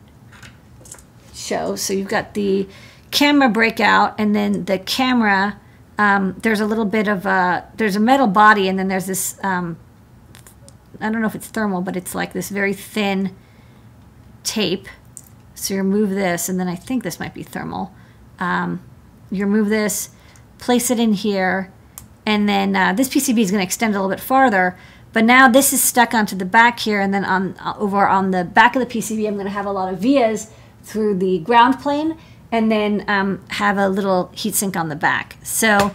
show. 1.34 1.76
So 1.76 1.92
you've 1.92 2.08
got 2.08 2.34
the 2.34 2.68
camera 3.10 3.48
breakout, 3.48 4.14
and 4.18 4.34
then 4.34 4.64
the 4.64 4.78
camera. 4.78 5.60
Um, 5.98 6.36
there's 6.42 6.60
a 6.60 6.66
little 6.66 6.84
bit 6.84 7.08
of 7.08 7.26
a 7.26 7.68
there's 7.76 7.96
a 7.96 8.00
metal 8.00 8.26
body, 8.26 8.68
and 8.68 8.78
then 8.78 8.88
there's 8.88 9.06
this. 9.06 9.42
Um, 9.42 9.78
I 11.00 11.10
don't 11.10 11.20
know 11.20 11.26
if 11.26 11.34
it's 11.34 11.48
thermal, 11.48 11.80
but 11.80 11.96
it's 11.96 12.14
like 12.14 12.32
this 12.32 12.48
very 12.48 12.74
thin 12.74 13.34
tape. 14.44 14.88
So 15.54 15.74
you 15.74 15.82
remove 15.82 16.10
this, 16.10 16.48
and 16.48 16.58
then 16.58 16.68
I 16.68 16.76
think 16.76 17.02
this 17.02 17.18
might 17.18 17.34
be 17.34 17.42
thermal. 17.42 17.92
Um, 18.38 18.82
you 19.30 19.44
remove 19.44 19.68
this, 19.68 20.10
place 20.58 20.90
it 20.90 20.98
in 20.98 21.12
here, 21.12 21.72
and 22.24 22.48
then 22.48 22.76
uh, 22.76 22.92
this 22.92 23.08
PCB 23.08 23.38
is 23.40 23.50
going 23.50 23.60
to 23.60 23.64
extend 23.64 23.94
a 23.94 23.98
little 23.98 24.14
bit 24.14 24.20
farther. 24.20 24.76
But 25.12 25.24
now 25.24 25.48
this 25.48 25.72
is 25.72 25.82
stuck 25.82 26.14
onto 26.14 26.36
the 26.36 26.44
back 26.44 26.80
here, 26.80 27.00
and 27.00 27.12
then 27.12 27.24
on 27.24 27.56
uh, 27.58 27.74
over 27.78 28.06
on 28.06 28.30
the 28.30 28.44
back 28.44 28.76
of 28.76 28.80
the 28.80 28.86
PCB, 28.86 29.26
I'm 29.26 29.34
going 29.34 29.46
to 29.46 29.52
have 29.52 29.66
a 29.66 29.72
lot 29.72 29.92
of 29.92 30.00
vias 30.00 30.50
through 30.82 31.18
the 31.18 31.38
ground 31.40 31.80
plane, 31.80 32.16
and 32.50 32.70
then 32.70 33.04
um, 33.08 33.44
have 33.50 33.76
a 33.76 33.88
little 33.88 34.30
heatsink 34.34 34.76
on 34.76 34.88
the 34.88 34.96
back. 34.96 35.36
So 35.42 35.92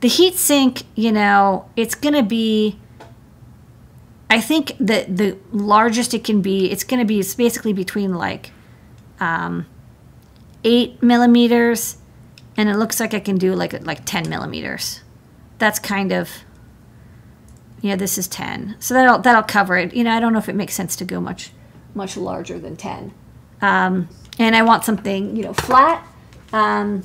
the 0.00 0.08
heatsink, 0.08 0.84
you 0.94 1.12
know, 1.12 1.68
it's 1.76 1.94
going 1.94 2.14
to 2.14 2.22
be 2.22 2.78
I 4.30 4.40
think 4.40 4.76
the 4.78 5.04
the 5.08 5.36
largest 5.50 6.14
it 6.14 6.22
can 6.22 6.40
be, 6.40 6.70
it's 6.70 6.84
going 6.84 7.00
to 7.00 7.04
be 7.04 7.18
it's 7.18 7.34
basically 7.34 7.72
between 7.72 8.14
like 8.14 8.52
um, 9.18 9.66
eight 10.62 11.02
millimeters, 11.02 11.96
and 12.56 12.68
it 12.68 12.76
looks 12.76 13.00
like 13.00 13.12
I 13.12 13.18
can 13.18 13.38
do 13.38 13.54
like 13.54 13.84
like 13.84 14.04
ten 14.06 14.30
millimeters. 14.30 15.00
That's 15.58 15.80
kind 15.80 16.12
of 16.12 16.30
yeah. 17.80 17.96
This 17.96 18.16
is 18.16 18.28
ten, 18.28 18.76
so 18.78 18.94
that'll 18.94 19.18
that'll 19.18 19.42
cover 19.42 19.76
it. 19.76 19.92
You 19.94 20.04
know, 20.04 20.12
I 20.12 20.20
don't 20.20 20.32
know 20.32 20.38
if 20.38 20.48
it 20.48 20.54
makes 20.54 20.74
sense 20.74 20.94
to 20.96 21.04
go 21.04 21.20
much 21.20 21.50
much 21.92 22.16
larger 22.16 22.60
than 22.60 22.76
ten. 22.76 23.12
Um, 23.60 24.08
and 24.38 24.54
I 24.56 24.62
want 24.62 24.84
something 24.84 25.36
you 25.36 25.42
know 25.42 25.52
flat, 25.52 26.06
um, 26.52 27.02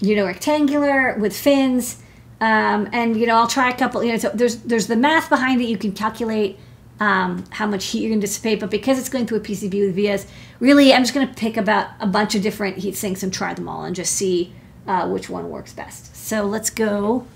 you 0.00 0.16
know 0.16 0.26
rectangular 0.26 1.16
with 1.18 1.36
fins. 1.36 2.02
Um, 2.38 2.90
and 2.92 3.16
you 3.16 3.26
know, 3.26 3.36
I'll 3.36 3.46
try 3.46 3.70
a 3.70 3.76
couple. 3.76 4.04
You 4.04 4.12
know, 4.12 4.18
so 4.18 4.30
there's 4.34 4.56
there's 4.56 4.88
the 4.88 4.96
math 4.96 5.30
behind 5.30 5.60
it. 5.62 5.68
You 5.68 5.78
can 5.78 5.92
calculate 5.92 6.58
um, 7.00 7.44
how 7.50 7.66
much 7.66 7.86
heat 7.86 8.00
you're 8.00 8.10
going 8.10 8.20
to 8.20 8.26
dissipate, 8.26 8.60
but 8.60 8.70
because 8.70 8.98
it's 8.98 9.08
going 9.08 9.26
through 9.26 9.38
a 9.38 9.40
PCB 9.40 9.86
with 9.86 9.96
vias, 9.96 10.26
really, 10.60 10.92
I'm 10.92 11.02
just 11.02 11.14
going 11.14 11.26
to 11.26 11.34
pick 11.34 11.56
about 11.56 11.90
a 12.00 12.06
bunch 12.06 12.34
of 12.34 12.42
different 12.42 12.78
heat 12.78 12.96
sinks 12.96 13.22
and 13.22 13.32
try 13.32 13.54
them 13.54 13.68
all 13.68 13.84
and 13.84 13.94
just 13.94 14.12
see 14.12 14.52
uh, 14.86 15.08
which 15.08 15.28
one 15.28 15.50
works 15.50 15.72
best. 15.72 16.16
So 16.16 16.44
let's 16.44 16.70
go 16.70 17.26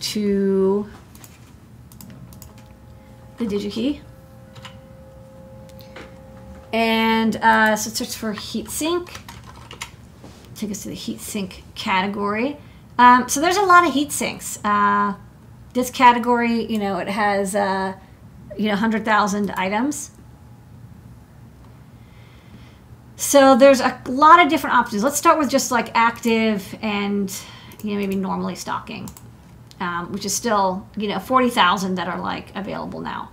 to 0.00 0.88
the 3.38 3.46
DigiKey. 3.46 4.00
And 7.30 7.44
uh, 7.44 7.76
so 7.76 7.90
search 7.90 8.16
for 8.16 8.32
heat 8.32 8.68
sink. 8.70 9.20
Take 10.56 10.72
us 10.72 10.82
to 10.82 10.88
the 10.88 10.96
heat 10.96 11.20
sink 11.20 11.62
category. 11.76 12.56
Um, 12.98 13.28
so 13.28 13.40
there's 13.40 13.56
a 13.56 13.62
lot 13.62 13.86
of 13.86 13.94
heat 13.94 14.10
sinks. 14.10 14.58
Uh, 14.64 15.14
this 15.72 15.90
category, 15.90 16.64
you 16.64 16.76
know, 16.76 16.98
it 16.98 17.06
has 17.06 17.54
uh, 17.54 17.94
you 18.58 18.64
know 18.64 18.72
100,000 18.72 19.52
items. 19.52 20.10
So 23.14 23.56
there's 23.56 23.80
a 23.80 24.00
lot 24.08 24.42
of 24.42 24.48
different 24.48 24.74
options. 24.74 25.04
Let's 25.04 25.16
start 25.16 25.38
with 25.38 25.48
just 25.48 25.70
like 25.70 25.92
active 25.94 26.76
and 26.82 27.32
you 27.84 27.92
know 27.92 28.00
maybe 28.00 28.16
normally 28.16 28.56
stocking, 28.56 29.08
um, 29.78 30.10
which 30.10 30.24
is 30.24 30.34
still 30.34 30.88
you 30.96 31.06
know 31.06 31.20
40,000 31.20 31.94
that 31.94 32.08
are 32.08 32.18
like 32.18 32.50
available 32.56 33.00
now. 33.00 33.30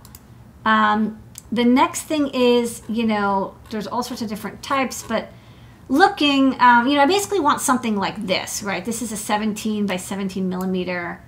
Um, 0.64 1.20
the 1.50 1.64
next 1.64 2.02
thing 2.02 2.28
is 2.28 2.82
you 2.88 3.06
know 3.06 3.54
there's 3.70 3.86
all 3.86 4.02
sorts 4.02 4.22
of 4.22 4.28
different 4.28 4.62
types, 4.62 5.02
but 5.02 5.32
looking, 5.88 6.60
um, 6.60 6.86
you 6.86 6.94
know, 6.94 7.02
I 7.02 7.06
basically 7.06 7.40
want 7.40 7.60
something 7.60 7.96
like 7.96 8.26
this, 8.26 8.62
right? 8.62 8.84
This 8.84 9.02
is 9.02 9.12
a 9.12 9.16
17 9.16 9.86
by 9.86 9.96
17 9.96 10.48
millimeter, 10.48 11.22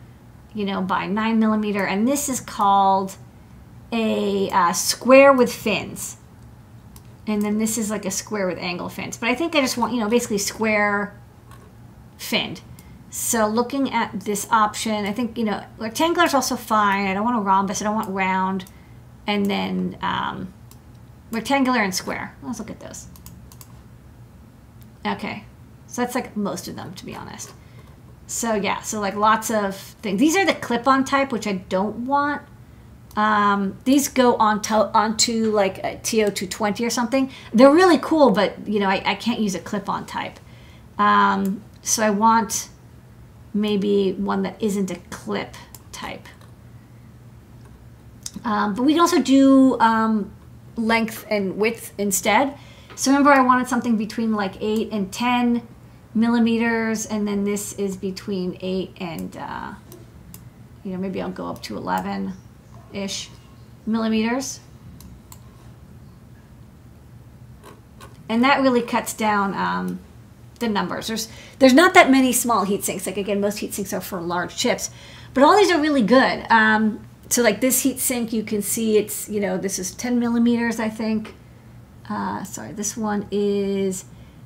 you 0.54 0.64
know, 0.64 0.82
by 0.82 1.06
9 1.06 1.38
millimeter, 1.38 1.84
and 1.84 2.06
this 2.06 2.28
is 2.28 2.40
called 2.40 3.16
a 3.92 4.50
uh, 4.50 4.72
square 4.72 5.32
with 5.32 5.52
fins. 5.52 6.18
And 7.26 7.42
then 7.42 7.58
this 7.58 7.78
is 7.78 7.90
like 7.90 8.04
a 8.04 8.10
square 8.10 8.46
with 8.46 8.58
angle 8.58 8.88
fins. 8.88 9.16
But 9.16 9.28
I 9.28 9.34
think 9.34 9.54
I 9.54 9.60
just 9.60 9.76
want, 9.76 9.92
you 9.92 10.00
know, 10.00 10.08
basically 10.08 10.38
square 10.38 11.14
finned. 12.18 12.60
So 13.10 13.46
looking 13.46 13.92
at 13.92 14.20
this 14.20 14.48
option, 14.50 15.04
I 15.04 15.12
think, 15.12 15.36
you 15.36 15.44
know, 15.44 15.64
rectangular 15.78 16.26
is 16.26 16.34
also 16.34 16.56
fine. 16.56 17.06
I 17.06 17.14
don't 17.14 17.24
want 17.24 17.36
a 17.36 17.40
rhombus. 17.40 17.80
I 17.80 17.84
don't 17.84 17.94
want 17.94 18.08
round. 18.08 18.64
And 19.26 19.46
then 19.46 19.98
um, 20.02 20.52
rectangular 21.30 21.82
and 21.82 21.94
square. 21.94 22.36
Let's 22.42 22.58
look 22.58 22.70
at 22.70 22.80
those. 22.80 23.06
Okay. 25.06 25.44
So 25.86 26.02
that's 26.02 26.14
like 26.14 26.36
most 26.36 26.68
of 26.68 26.76
them, 26.76 26.94
to 26.94 27.04
be 27.04 27.14
honest. 27.14 27.52
So 28.26 28.54
yeah, 28.54 28.80
so 28.80 29.00
like 29.00 29.16
lots 29.16 29.50
of 29.50 29.76
things. 29.76 30.20
These 30.20 30.36
are 30.36 30.46
the 30.46 30.54
clip-on 30.54 31.04
type, 31.04 31.32
which 31.32 31.48
I 31.48 31.54
don't 31.54 32.06
want. 32.06 32.42
Um, 33.16 33.76
these 33.84 34.06
go 34.08 34.36
on 34.36 34.62
to, 34.62 34.96
onto 34.96 35.50
like 35.50 35.78
a 35.78 35.96
TO220 35.96 36.86
or 36.86 36.90
something. 36.90 37.32
They're 37.52 37.74
really 37.74 37.98
cool, 37.98 38.30
but 38.30 38.68
you 38.68 38.78
know, 38.78 38.88
I, 38.88 39.02
I 39.04 39.14
can't 39.16 39.40
use 39.40 39.56
a 39.56 39.58
clip-on 39.58 40.06
type. 40.06 40.38
Um, 40.96 41.62
so 41.82 42.04
I 42.04 42.10
want 42.10 42.68
maybe 43.52 44.12
one 44.12 44.42
that 44.42 44.62
isn't 44.62 44.92
a 44.92 44.96
clip 45.10 45.56
type. 45.90 46.28
Um, 48.44 48.74
but 48.74 48.82
we 48.82 48.92
can 48.92 49.00
also 49.00 49.20
do 49.20 49.78
um, 49.80 50.32
length 50.76 51.26
and 51.28 51.56
width 51.56 51.92
instead. 51.98 52.56
So 52.94 53.10
remember 53.10 53.30
I 53.30 53.42
wanted 53.42 53.68
something 53.68 53.96
between 53.96 54.32
like 54.32 54.54
8 54.60 54.90
and 54.92 55.12
10 55.12 55.66
millimeters, 56.14 57.06
and 57.06 57.26
then 57.26 57.44
this 57.44 57.72
is 57.74 57.96
between 57.96 58.58
8 58.60 58.96
and, 59.00 59.36
uh, 59.36 59.74
you 60.84 60.92
know, 60.92 60.98
maybe 60.98 61.20
I'll 61.20 61.30
go 61.30 61.46
up 61.46 61.62
to 61.64 61.76
11 61.76 62.32
ish 62.92 63.30
millimeters. 63.86 64.60
And 68.28 68.44
that 68.44 68.60
really 68.60 68.82
cuts 68.82 69.12
down 69.12 69.54
um, 69.54 70.00
the 70.60 70.68
numbers. 70.68 71.08
There's 71.08 71.28
there's 71.58 71.74
not 71.74 71.94
that 71.94 72.10
many 72.10 72.32
small 72.32 72.64
heat 72.64 72.84
sinks. 72.84 73.06
Like 73.06 73.16
again, 73.16 73.40
most 73.40 73.58
heat 73.58 73.74
sinks 73.74 73.92
are 73.92 74.00
for 74.00 74.20
large 74.20 74.56
chips, 74.56 74.90
but 75.34 75.42
all 75.42 75.56
these 75.56 75.70
are 75.72 75.80
really 75.80 76.02
good. 76.02 76.46
Um, 76.48 77.04
so 77.30 77.42
like 77.42 77.60
this 77.60 77.82
heat 77.82 78.00
sink, 78.00 78.32
you 78.32 78.42
can 78.42 78.60
see 78.60 78.98
it's 78.98 79.28
you 79.28 79.40
know 79.40 79.56
this 79.56 79.78
is 79.78 79.94
10 79.94 80.18
millimeters, 80.18 80.78
I 80.78 80.88
think. 80.88 81.34
Uh, 82.08 82.42
sorry, 82.42 82.72
this 82.72 82.96
one 82.96 83.28
is 83.30 84.04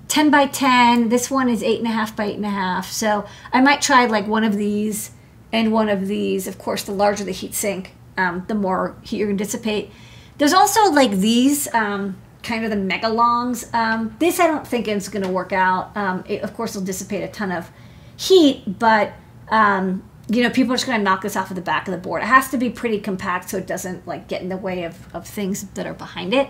10 0.09 0.31
by 0.31 0.47
10. 0.47 1.09
This 1.09 1.31
one 1.31 1.49
is 1.49 1.63
8.5 1.63 2.15
by 2.15 2.31
8.5. 2.33 2.85
So 2.85 3.27
I 3.53 3.61
might 3.63 3.81
try 3.81 4.05
like 4.07 4.27
one 4.27 4.45
of 4.45 4.55
these 4.55 5.13
and 5.51 5.73
one 5.73 5.89
of 5.89 6.07
these. 6.07 6.47
Of 6.47 6.59
course, 6.59 6.83
the 6.83 6.93
larger 6.93 7.25
the 7.25 7.33
heat 7.33 7.55
sink, 7.55 7.93
um, 8.19 8.45
the 8.49 8.55
more 8.55 8.97
heat 9.03 9.17
you're 9.17 9.29
to 9.29 9.35
dissipate. 9.35 9.91
There's 10.37 10.53
also 10.53 10.91
like 10.91 11.13
these, 11.13 11.73
um, 11.73 12.17
kind 12.43 12.65
of 12.65 12.71
the 12.71 12.77
mega 12.77 13.09
longs. 13.09 13.73
Um, 13.73 14.15
this 14.19 14.39
I 14.39 14.47
don't 14.47 14.67
think 14.67 14.87
is 14.87 15.09
going 15.09 15.25
to 15.25 15.31
work 15.31 15.53
out. 15.53 15.97
Um, 15.97 16.23
it, 16.29 16.43
of 16.43 16.53
course, 16.55 16.75
will 16.75 16.83
dissipate 16.83 17.23
a 17.23 17.29
ton 17.29 17.51
of 17.51 17.71
heat, 18.17 18.79
but 18.79 19.15
um, 19.49 20.09
you 20.29 20.43
know, 20.43 20.51
people 20.51 20.73
are 20.73 20.77
just 20.77 20.87
going 20.87 20.99
to 20.99 21.05
knock 21.05 21.23
this 21.23 21.37
off 21.37 21.51
of 21.51 21.57
the 21.57 21.63
back 21.63 21.87
of 21.87 21.93
the 21.93 21.99
board. 21.99 22.23
It 22.23 22.27
has 22.27 22.49
to 22.51 22.57
be 22.57 22.71
pretty 22.71 22.99
compact 22.99 23.51
so 23.51 23.59
it 23.59 23.67
doesn't 23.67 24.07
like 24.07 24.27
get 24.27 24.41
in 24.41 24.49
the 24.49 24.57
way 24.57 24.85
of, 24.85 25.15
of 25.15 25.27
things 25.27 25.65
that 25.71 25.87
are 25.87 25.95
behind 25.95 26.33
it. 26.33 26.49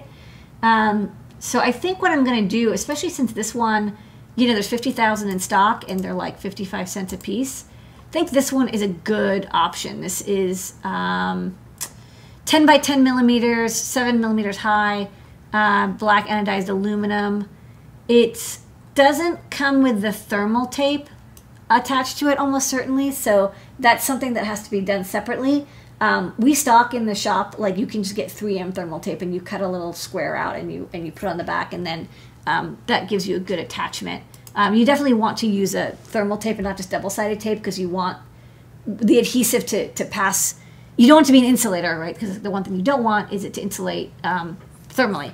Um, 0.62 1.16
so 1.40 1.58
I 1.58 1.72
think 1.72 2.00
what 2.00 2.10
I'm 2.10 2.24
going 2.24 2.42
to 2.42 2.48
do, 2.48 2.72
especially 2.72 3.10
since 3.10 3.32
this 3.32 3.54
one, 3.54 3.96
you 4.36 4.46
know, 4.46 4.54
there's 4.54 4.68
50,000 4.68 5.28
in 5.28 5.38
stock 5.38 5.88
and 5.88 6.00
they're 6.00 6.14
like 6.14 6.38
55 6.38 6.88
cents 6.88 7.12
a 7.12 7.18
piece. 7.18 7.64
I 8.08 8.12
think 8.12 8.30
this 8.30 8.52
one 8.52 8.68
is 8.68 8.80
a 8.80 8.88
good 8.88 9.48
option. 9.52 10.00
This 10.00 10.22
is 10.22 10.74
um, 10.84 11.58
10 12.44 12.66
by 12.66 12.78
10 12.78 13.02
millimeters, 13.02 13.74
7 13.74 14.20
millimeters 14.20 14.58
high, 14.58 15.08
uh, 15.52 15.88
black 15.88 16.28
anodized 16.28 16.68
aluminum. 16.68 17.48
It 18.08 18.58
doesn't 18.94 19.50
come 19.50 19.82
with 19.82 20.00
the 20.00 20.12
thermal 20.12 20.66
tape 20.66 21.08
attached 21.74 22.18
to 22.18 22.28
it 22.28 22.38
almost 22.38 22.68
certainly, 22.68 23.10
so 23.10 23.52
that's 23.78 24.04
something 24.04 24.34
that 24.34 24.44
has 24.44 24.62
to 24.62 24.70
be 24.70 24.80
done 24.80 25.04
separately. 25.04 25.66
Um, 26.00 26.34
we 26.38 26.54
stock 26.54 26.92
in 26.92 27.06
the 27.06 27.14
shop 27.14 27.58
like 27.58 27.76
you 27.78 27.86
can 27.86 28.02
just 28.02 28.16
get 28.16 28.28
3M 28.28 28.74
thermal 28.74 29.00
tape 29.00 29.22
and 29.22 29.34
you 29.34 29.40
cut 29.40 29.60
a 29.60 29.68
little 29.68 29.92
square 29.92 30.36
out 30.36 30.56
and 30.56 30.72
you 30.72 30.88
and 30.92 31.06
you 31.06 31.12
put 31.12 31.28
on 31.28 31.38
the 31.38 31.44
back 31.44 31.72
and 31.72 31.86
then 31.86 32.08
um, 32.46 32.78
that 32.86 33.08
gives 33.08 33.28
you 33.28 33.36
a 33.36 33.40
good 33.40 33.58
attachment. 33.58 34.22
Um, 34.54 34.74
you 34.74 34.84
definitely 34.84 35.14
want 35.14 35.38
to 35.38 35.46
use 35.46 35.74
a 35.74 35.92
thermal 36.04 36.36
tape 36.36 36.56
and 36.56 36.64
not 36.64 36.76
just 36.76 36.90
double 36.90 37.10
sided 37.10 37.40
tape 37.40 37.58
because 37.58 37.78
you 37.78 37.88
want 37.88 38.18
the 38.86 39.18
adhesive 39.18 39.66
to, 39.66 39.88
to 39.92 40.04
pass. 40.04 40.60
You 40.96 41.08
don't 41.08 41.16
want 41.16 41.26
to 41.26 41.32
be 41.32 41.38
an 41.38 41.44
insulator, 41.44 41.98
right? 41.98 42.14
Because 42.14 42.40
the 42.40 42.50
one 42.50 42.64
thing 42.64 42.76
you 42.76 42.82
don't 42.82 43.02
want 43.02 43.32
is 43.32 43.44
it 43.44 43.54
to 43.54 43.62
insulate 43.62 44.12
um, 44.22 44.58
thermally. 44.88 45.32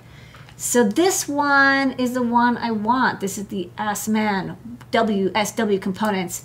So 0.61 0.85
this 0.85 1.27
one 1.27 1.93
is 1.93 2.13
the 2.13 2.21
one 2.23 2.59
I 2.59 2.71
want. 2.71 3.21
This 3.21 3.39
is 3.39 3.47
the 3.47 3.71
Assmann 3.79 4.59
WSW 4.93 5.81
components. 5.81 6.45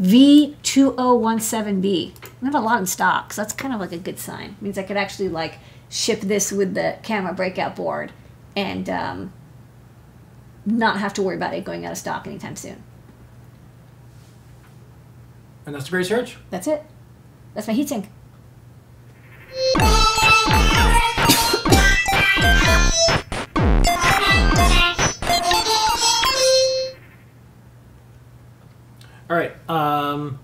V2017B. 0.00 1.82
We 1.82 2.12
have 2.42 2.56
a 2.56 2.60
lot 2.60 2.80
in 2.80 2.86
stock, 2.86 3.32
so 3.32 3.42
that's 3.42 3.52
kind 3.52 3.72
of 3.72 3.78
like 3.78 3.92
a 3.92 3.98
good 3.98 4.18
sign. 4.18 4.56
It 4.58 4.62
means 4.62 4.76
I 4.76 4.82
could 4.82 4.96
actually 4.96 5.28
like 5.28 5.60
ship 5.88 6.22
this 6.22 6.50
with 6.50 6.74
the 6.74 6.98
camera 7.04 7.32
breakout 7.32 7.76
board 7.76 8.10
and 8.56 8.90
um, 8.90 9.32
not 10.64 10.98
have 10.98 11.14
to 11.14 11.22
worry 11.22 11.36
about 11.36 11.54
it 11.54 11.62
going 11.64 11.86
out 11.86 11.92
of 11.92 11.98
stock 11.98 12.26
anytime 12.26 12.56
soon. 12.56 12.82
And 15.64 15.72
that's 15.72 15.84
the 15.84 15.92
great 15.92 16.06
search. 16.06 16.36
That's 16.50 16.66
it. 16.66 16.82
That's 17.54 17.68
my 17.68 17.74
heatsink. 17.74 18.08
All 29.28 29.36
right. 29.36 29.52
Um, 29.68 30.38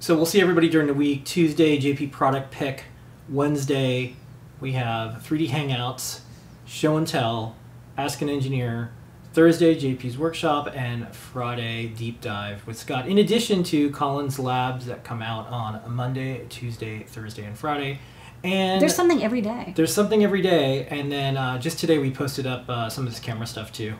so 0.00 0.14
we'll 0.16 0.26
see 0.26 0.40
everybody 0.40 0.68
during 0.68 0.86
the 0.86 0.94
week. 0.94 1.24
Tuesday, 1.24 1.78
JP 1.78 2.12
product 2.12 2.50
pick. 2.50 2.84
Wednesday, 3.28 4.16
we 4.60 4.72
have 4.72 5.22
3D 5.22 5.48
Hangouts, 5.48 6.20
show 6.66 6.96
and 6.96 7.06
tell, 7.06 7.56
ask 7.96 8.22
an 8.22 8.28
engineer. 8.28 8.92
Thursday, 9.34 9.74
JP's 9.74 10.16
workshop, 10.16 10.68
and 10.74 11.14
Friday, 11.14 11.88
deep 11.88 12.20
dive 12.20 12.66
with 12.66 12.78
Scott. 12.78 13.06
In 13.06 13.18
addition 13.18 13.62
to 13.64 13.90
Collins 13.90 14.38
Labs 14.38 14.86
that 14.86 15.04
come 15.04 15.22
out 15.22 15.46
on 15.48 15.80
Monday, 15.94 16.46
Tuesday, 16.48 17.04
Thursday, 17.04 17.44
and 17.44 17.56
Friday. 17.56 18.00
And 18.42 18.80
There's 18.80 18.94
something 18.94 19.22
every 19.22 19.40
day. 19.40 19.74
there's 19.76 19.92
something 19.92 20.22
every 20.24 20.42
day, 20.42 20.86
and 20.86 21.10
then 21.10 21.36
uh, 21.36 21.58
just 21.58 21.78
today 21.78 21.98
we 21.98 22.10
posted 22.10 22.46
up 22.46 22.68
uh, 22.68 22.88
some 22.88 23.06
of 23.06 23.12
this 23.12 23.20
camera 23.20 23.46
stuff 23.46 23.72
too 23.72 23.94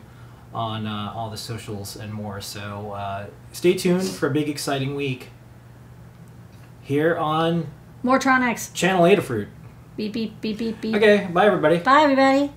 on 0.53 0.85
uh, 0.85 1.13
all 1.15 1.29
the 1.29 1.37
socials 1.37 1.95
and 1.95 2.13
more. 2.13 2.41
So 2.41 2.91
uh, 2.91 3.27
stay 3.51 3.73
tuned 3.75 4.07
for 4.07 4.27
a 4.27 4.31
big, 4.31 4.49
exciting 4.49 4.95
week 4.95 5.29
here 6.81 7.15
on 7.17 7.67
Moretronics. 8.03 8.73
Channel 8.73 9.03
Adafruit. 9.03 9.47
Beep, 9.95 10.13
beep, 10.13 10.41
beep, 10.41 10.57
beep, 10.57 10.81
beep. 10.81 10.95
Okay, 10.95 11.27
bye 11.31 11.45
everybody. 11.45 11.77
Bye, 11.79 12.01
everybody. 12.03 12.51